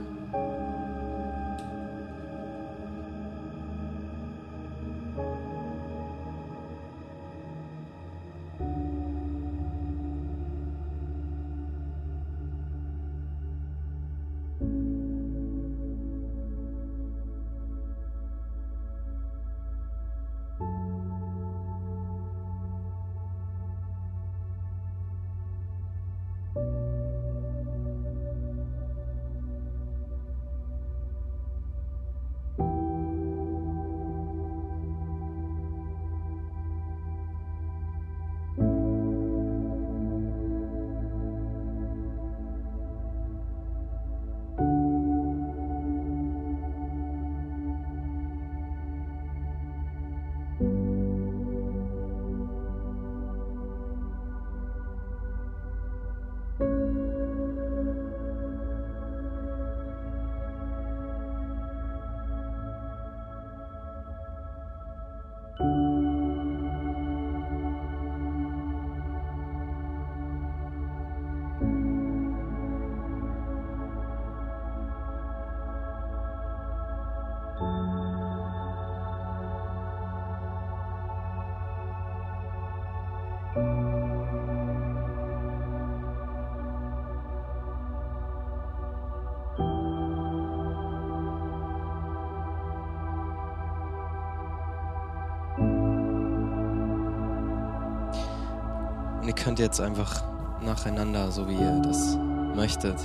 Könnt 99.52 99.58
jetzt 99.58 99.82
einfach 99.82 100.24
nacheinander, 100.62 101.30
so 101.30 101.46
wie 101.46 101.52
ihr 101.52 101.82
das 101.84 102.16
möchtet, 102.56 102.96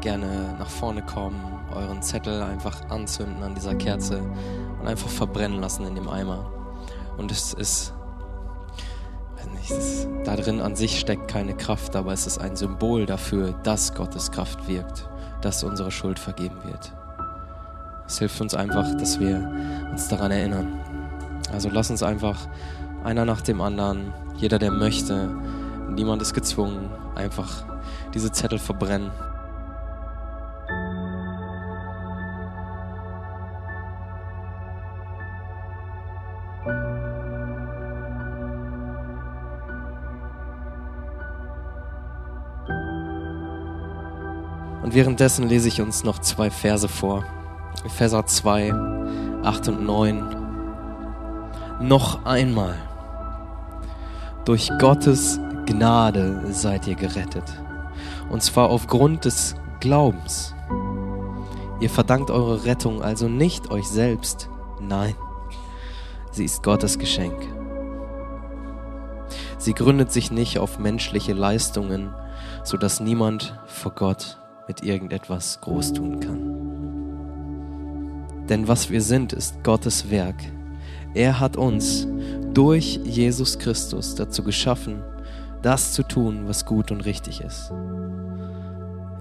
gerne 0.00 0.56
nach 0.58 0.68
vorne 0.68 1.02
kommen, 1.02 1.40
euren 1.72 2.02
Zettel 2.02 2.42
einfach 2.42 2.90
anzünden 2.90 3.44
an 3.44 3.54
dieser 3.54 3.76
Kerze 3.76 4.24
und 4.80 4.88
einfach 4.88 5.08
verbrennen 5.08 5.60
lassen 5.60 5.86
in 5.86 5.94
dem 5.94 6.08
Eimer. 6.08 6.50
Und 7.16 7.30
es 7.30 7.54
ist, 7.54 7.94
nicht, 9.54 9.70
es, 9.70 10.08
da 10.24 10.34
drin 10.34 10.60
an 10.60 10.74
sich 10.74 10.98
steckt 10.98 11.28
keine 11.28 11.54
Kraft, 11.54 11.94
aber 11.94 12.12
es 12.12 12.26
ist 12.26 12.38
ein 12.38 12.56
Symbol 12.56 13.06
dafür, 13.06 13.52
dass 13.62 13.94
Gottes 13.94 14.32
Kraft 14.32 14.66
wirkt, 14.66 15.08
dass 15.42 15.62
unsere 15.62 15.92
Schuld 15.92 16.18
vergeben 16.18 16.56
wird. 16.64 16.92
Es 18.08 18.18
hilft 18.18 18.40
uns 18.40 18.56
einfach, 18.56 18.96
dass 18.96 19.20
wir 19.20 19.48
uns 19.92 20.08
daran 20.08 20.32
erinnern. 20.32 20.80
Also 21.52 21.68
lass 21.70 21.88
uns 21.88 22.02
einfach 22.02 22.48
einer 23.04 23.24
nach 23.24 23.40
dem 23.40 23.60
anderen, 23.60 24.12
jeder, 24.36 24.58
der 24.58 24.70
möchte. 24.70 25.28
Niemand 25.90 26.22
ist 26.22 26.34
gezwungen, 26.34 26.90
einfach 27.14 27.64
diese 28.14 28.32
Zettel 28.32 28.58
verbrennen. 28.58 29.10
Und 44.82 44.94
währenddessen 44.94 45.48
lese 45.48 45.68
ich 45.68 45.80
uns 45.80 46.04
noch 46.04 46.18
zwei 46.18 46.50
Verse 46.50 46.88
vor. 46.88 47.24
Epheser 47.84 48.26
2, 48.26 48.72
8 49.42 49.68
und 49.68 49.84
9. 49.86 50.36
Noch 51.80 52.24
einmal 52.24 52.76
durch 54.44 54.70
Gottes 54.80 55.38
Gnade 55.66 56.52
seid 56.52 56.88
ihr 56.88 56.96
gerettet. 56.96 57.44
Und 58.28 58.42
zwar 58.42 58.70
aufgrund 58.70 59.24
des 59.24 59.54
Glaubens. 59.78 60.54
Ihr 61.80 61.88
verdankt 61.90 62.30
eure 62.30 62.64
Rettung 62.64 63.02
also 63.02 63.28
nicht 63.28 63.70
euch 63.70 63.86
selbst. 63.86 64.48
Nein, 64.80 65.14
sie 66.32 66.44
ist 66.44 66.64
Gottes 66.64 66.98
Geschenk. 66.98 67.36
Sie 69.58 69.74
gründet 69.74 70.10
sich 70.10 70.32
nicht 70.32 70.58
auf 70.58 70.80
menschliche 70.80 71.34
Leistungen, 71.34 72.12
sodass 72.64 72.98
niemand 72.98 73.56
vor 73.66 73.92
Gott 73.92 74.38
mit 74.66 74.82
irgendetwas 74.82 75.60
groß 75.60 75.92
tun 75.92 76.18
kann. 76.18 76.52
Denn 78.48 78.66
was 78.66 78.90
wir 78.90 79.02
sind, 79.02 79.32
ist 79.32 79.62
Gottes 79.62 80.10
Werk. 80.10 80.34
Er 81.14 81.38
hat 81.38 81.56
uns 81.56 82.08
durch 82.54 83.00
Jesus 83.04 83.58
Christus 83.58 84.14
dazu 84.14 84.42
geschaffen, 84.42 85.02
das 85.62 85.92
zu 85.92 86.02
tun, 86.02 86.42
was 86.46 86.66
gut 86.66 86.90
und 86.90 87.02
richtig 87.02 87.40
ist. 87.40 87.72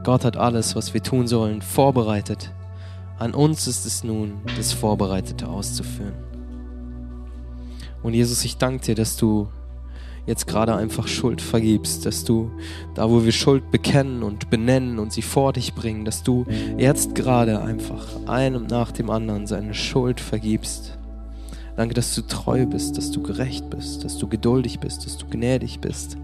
Gott 0.04 0.26
hat 0.26 0.38
alles, 0.38 0.76
was 0.76 0.94
wir 0.94 1.04
tun 1.04 1.28
sollen, 1.28 1.62
vorbereitet. 1.62 2.52
An 3.20 3.34
uns 3.34 3.67
ist 3.67 3.86
es 3.86 4.04
nun, 4.04 4.41
das 4.58 4.74
Vorbereitete 4.74 5.48
auszuführen. 5.48 6.15
Und 8.02 8.15
Jesus, 8.15 8.44
ich 8.44 8.58
danke 8.58 8.84
dir, 8.84 8.96
dass 8.96 9.15
du 9.15 9.48
jetzt 10.26 10.48
gerade 10.48 10.76
einfach 10.76 11.08
Schuld 11.08 11.41
vergibst, 11.41 12.06
dass 12.06 12.24
du 12.24 12.52
da, 12.96 13.10
wo 13.10 13.24
wir 13.24 13.32
Schuld 13.32 13.72
bekennen 13.72 14.24
und 14.24 14.50
benennen 14.50 15.00
und 15.00 15.13
sie 15.13 15.22
vor 15.22 15.54
dich 15.54 15.74
bringen, 15.74 16.06
dass 16.06 16.24
du 16.24 16.46
jetzt 16.78 17.15
gerade 17.15 17.62
einfach 17.62 18.08
einem 18.28 18.65
nach 18.67 18.91
dem 18.91 19.10
anderen 19.10 19.48
seine 19.48 19.74
Schuld 19.74 20.20
vergibst. 20.20 20.98
Danke, 21.75 21.93
dass 21.93 22.13
du 22.15 22.21
treu 22.21 22.65
bist, 22.65 22.97
dass 22.97 23.12
du 23.12 23.21
gerecht 23.21 23.69
bist, 23.69 24.03
dass 24.03 24.17
du 24.17 24.27
geduldig 24.27 24.79
bist, 24.79 25.05
dass 25.05 25.17
du 25.17 25.25
gnädig 25.27 25.79
bist. 25.79 26.17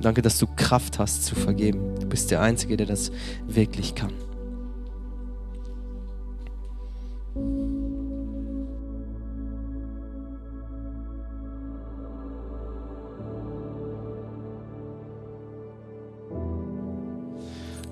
Danke, 0.00 0.22
dass 0.22 0.38
du 0.38 0.46
Kraft 0.46 0.98
hast 0.98 1.24
zu 1.24 1.34
vergeben. 1.34 1.94
Du 2.00 2.06
bist 2.06 2.30
der 2.30 2.40
Einzige, 2.40 2.76
der 2.76 2.86
das 2.86 3.10
wirklich 3.46 3.94
kann. 3.94 4.12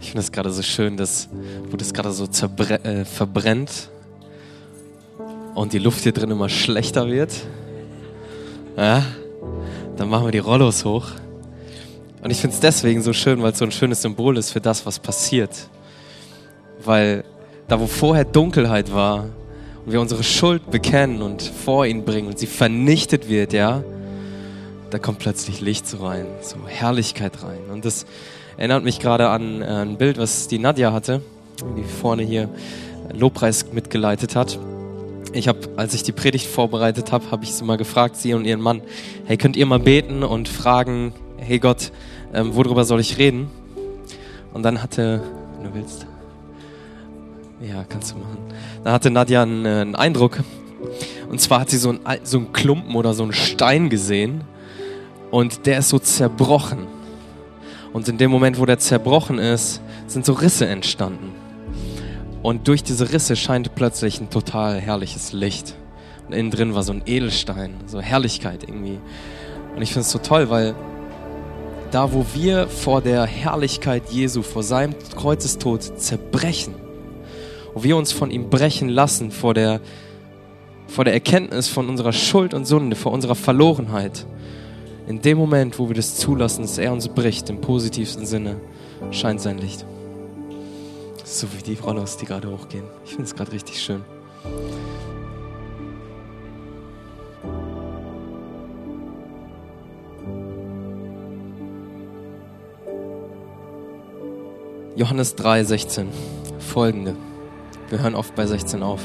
Ich 0.01 0.11
finde 0.11 0.21
es 0.21 0.33
gerade 0.33 0.53
so 0.53 0.63
schön, 0.63 0.97
dass, 0.97 1.29
wo 1.71 1.77
das 1.77 1.93
gerade 1.93 2.13
so 2.13 2.25
äh, 2.25 3.05
verbrennt 3.05 3.91
und 5.57 5.73
die 5.73 5.79
Luft 5.79 6.05
hier 6.05 6.13
drin 6.13 6.31
immer 6.31 6.49
schlechter 6.49 7.09
wird. 7.09 7.33
Ja, 8.77 9.03
dann 9.97 10.09
machen 10.09 10.27
wir 10.27 10.31
die 10.31 10.39
Rollos 10.39 10.85
hoch. 10.85 11.07
Und 12.23 12.31
ich 12.31 12.41
finde 12.41 12.55
es 12.55 12.61
deswegen 12.61 13.03
so 13.03 13.13
schön, 13.13 13.43
weil 13.43 13.51
es 13.51 13.59
so 13.59 13.65
ein 13.65 13.73
schönes 13.73 14.03
Symbol 14.03 14.37
ist 14.37 14.53
für 14.53 14.61
das, 14.61 14.87
was 14.87 15.01
passiert. 15.01 15.51
Weil 16.85 17.25
da, 17.67 17.81
wo 17.81 17.89
vorher 17.89 18.25
Dunkelheit 18.25 18.93
war 18.93 19.25
und 19.85 19.93
wir 19.93 20.01
unsere 20.01 20.23
Schuld 20.23 20.71
bekennen 20.71 21.23
und 21.23 21.43
vor 21.43 21.87
ihn 21.87 22.05
bringen 22.05 22.29
und 22.29 22.39
sie 22.39 22.47
vernichtet 22.47 23.29
wird, 23.29 23.53
ja, 23.53 23.83
da 24.91 25.01
kommt 25.01 25.19
plötzlich 25.19 25.61
Licht 25.61 25.89
so 25.89 26.07
rein, 26.07 26.27
so 26.43 26.57
Herrlichkeit 26.69 27.43
rein. 27.43 27.73
Und 27.73 27.85
das 27.85 28.07
Erinnert 28.57 28.85
mich 28.85 29.01
gerade 29.01 29.29
an 29.29 29.61
äh, 29.61 29.67
ein 29.67 29.99
Bild, 29.99 30.17
was 30.17 30.49
die 30.49 30.59
Nadja 30.59 30.93
hatte, 30.93 31.21
die 31.77 31.85
vorne 31.85 32.23
hier 32.23 32.49
Lobpreis 33.13 33.71
mitgeleitet 33.73 34.35
hat. 34.35 34.59
Ich 35.37 35.49
habe, 35.49 35.59
als 35.77 35.93
ich 35.93 36.03
die 36.03 36.13
Predigt 36.13 36.47
vorbereitet 36.47 37.13
habe, 37.13 37.31
habe 37.31 37.45
ich 37.45 37.53
sie 37.53 37.63
mal 37.63 37.77
gefragt, 37.77 38.17
sie 38.17 38.33
und 38.33 38.47
ihren 38.47 38.61
Mann, 38.63 38.81
hey, 39.27 39.37
könnt 39.37 39.55
ihr 39.55 39.67
mal 39.67 39.79
beten 39.79 40.23
und 40.23 40.49
fragen, 40.49 41.13
hey 41.37 41.59
Gott, 41.59 41.93
ähm, 42.33 42.55
worüber 42.55 42.85
soll 42.85 43.01
ich 43.01 43.19
reden? 43.19 43.51
Und 44.55 44.63
dann 44.63 44.83
hatte, 44.83 45.21
wenn 45.57 45.71
du 45.71 45.75
willst, 45.75 46.07
ja, 47.61 47.85
kannst 47.87 48.13
du 48.13 48.17
machen. 48.17 48.39
Dann 48.83 48.95
hatte 48.95 49.11
Nadja 49.11 49.43
einen, 49.43 49.67
äh, 49.67 49.69
einen 49.69 49.95
Eindruck. 49.95 50.43
Und 51.29 51.39
zwar 51.39 51.61
hat 51.61 51.69
sie 51.69 51.77
so 51.77 51.91
einen, 51.91 52.01
so 52.23 52.39
einen 52.39 52.55
Klumpen 52.55 52.95
oder 52.95 53.13
so 53.13 53.23
einen 53.23 53.35
Stein 53.35 53.91
gesehen 53.91 54.41
und 55.31 55.67
der 55.67 55.81
ist 55.81 55.91
so 55.91 55.99
zerbrochen. 55.99 56.87
Und 57.93 58.09
in 58.09 58.17
dem 58.17 58.31
Moment, 58.31 58.59
wo 58.59 58.65
der 58.65 58.79
zerbrochen 58.79 59.39
ist, 59.39 59.83
sind 60.07 60.25
so 60.25 60.33
Risse 60.33 60.67
entstanden. 60.67 61.35
Und 62.47 62.69
durch 62.69 62.85
diese 62.85 63.13
Risse 63.13 63.35
scheint 63.35 63.75
plötzlich 63.75 64.21
ein 64.21 64.31
total 64.31 64.81
herrliches 64.81 65.33
Licht. 65.33 65.75
Und 66.29 66.33
innen 66.33 66.53
drin 66.53 66.77
war 66.77 66.85
so 66.85 66.93
ein 66.93 67.03
Edelstein, 67.05 67.75
so 67.87 68.01
Herrlichkeit 68.01 68.63
irgendwie. 68.63 69.01
Und 69.75 69.83
ich 69.83 69.89
finde 69.89 70.03
es 70.03 70.13
so 70.13 70.21
toll, 70.21 70.49
weil 70.49 70.77
da, 71.91 72.13
wo 72.13 72.25
wir 72.35 72.69
vor 72.69 73.03
der 73.03 73.27
Herrlichkeit 73.27 74.11
Jesu, 74.11 74.43
vor 74.43 74.63
seinem 74.63 74.95
Kreuzestod 75.17 75.99
zerbrechen, 75.99 76.77
wo 77.75 77.83
wir 77.83 77.97
uns 77.97 78.13
von 78.13 78.31
ihm 78.31 78.49
brechen 78.49 78.91
lassen, 78.91 79.33
vor 79.33 79.53
der, 79.53 79.81
vor 80.87 81.05
der 81.05 81.15
Erkenntnis 81.15 81.67
von 81.67 81.89
unserer 81.89 82.13
Schuld 82.13 82.55
und 82.55 82.65
Sünde, 82.65 82.95
vor 82.95 83.11
unserer 83.11 83.35
Verlorenheit, 83.35 84.25
in 85.09 85.21
dem 85.21 85.37
Moment, 85.37 85.81
wo 85.81 85.89
wir 85.89 85.97
das 85.97 86.15
zulassen, 86.15 86.63
dass 86.63 86.79
er 86.79 86.93
uns 86.93 87.09
bricht, 87.09 87.51
im 87.51 87.61
positivsten 87.61 88.25
Sinne, 88.25 88.61
scheint 89.11 89.41
sein 89.41 89.59
Licht. 89.59 89.85
So 91.29 91.49
wie 91.53 91.63
die 91.63 91.75
Rollos, 91.75 92.17
die 92.17 92.25
gerade 92.25 92.49
hochgehen. 92.49 92.85
Ich 93.05 93.11
finde 93.11 93.25
es 93.25 93.35
gerade 93.35 93.51
richtig 93.51 93.83
schön. 93.83 94.05
Johannes 104.95 105.35
3, 105.35 105.65
16. 105.65 106.09
Folgende. 106.61 107.17
Wir 107.91 107.99
hören 107.99 108.15
oft 108.15 108.37
bei 108.37 108.47
16 108.47 108.85
auf. 108.85 109.03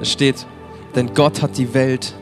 Es 0.00 0.10
steht, 0.10 0.46
denn 0.96 1.12
Gott 1.12 1.42
hat 1.42 1.58
die 1.58 1.74
Welt 1.74 2.14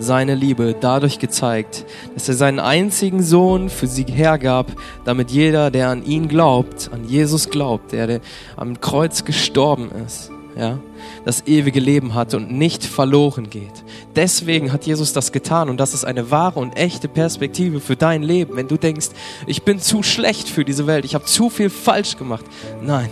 seine 0.00 0.34
Liebe 0.34 0.74
dadurch 0.80 1.18
gezeigt, 1.18 1.84
dass 2.14 2.28
er 2.28 2.34
seinen 2.34 2.58
einzigen 2.58 3.22
Sohn 3.22 3.68
für 3.68 3.86
sie 3.86 4.04
hergab, 4.04 4.72
damit 5.04 5.30
jeder, 5.30 5.70
der 5.70 5.90
an 5.90 6.04
ihn 6.04 6.26
glaubt, 6.26 6.90
an 6.92 7.06
Jesus 7.06 7.50
glaubt, 7.50 7.92
der, 7.92 8.06
der 8.06 8.20
am 8.56 8.80
Kreuz 8.80 9.24
gestorben 9.24 9.90
ist, 10.06 10.30
ja, 10.56 10.78
das 11.24 11.46
ewige 11.46 11.80
Leben 11.80 12.14
hat 12.14 12.34
und 12.34 12.50
nicht 12.50 12.84
verloren 12.84 13.50
geht. 13.50 13.84
Deswegen 14.16 14.72
hat 14.72 14.84
Jesus 14.84 15.12
das 15.12 15.32
getan 15.32 15.68
und 15.68 15.78
das 15.78 15.94
ist 15.94 16.04
eine 16.04 16.30
wahre 16.30 16.58
und 16.58 16.76
echte 16.76 17.08
Perspektive 17.08 17.80
für 17.80 17.94
dein 17.94 18.22
Leben. 18.22 18.56
Wenn 18.56 18.68
du 18.68 18.76
denkst, 18.76 19.10
ich 19.46 19.62
bin 19.62 19.78
zu 19.78 20.02
schlecht 20.02 20.48
für 20.48 20.64
diese 20.64 20.86
Welt, 20.86 21.04
ich 21.04 21.14
habe 21.14 21.24
zu 21.24 21.50
viel 21.50 21.70
falsch 21.70 22.16
gemacht. 22.16 22.44
Nein, 22.82 23.10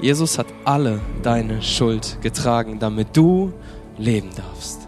Jesus 0.00 0.38
hat 0.38 0.46
alle 0.64 1.00
deine 1.22 1.62
Schuld 1.62 2.18
getragen, 2.22 2.78
damit 2.78 3.16
du 3.16 3.52
leben 3.98 4.30
darfst. 4.36 4.85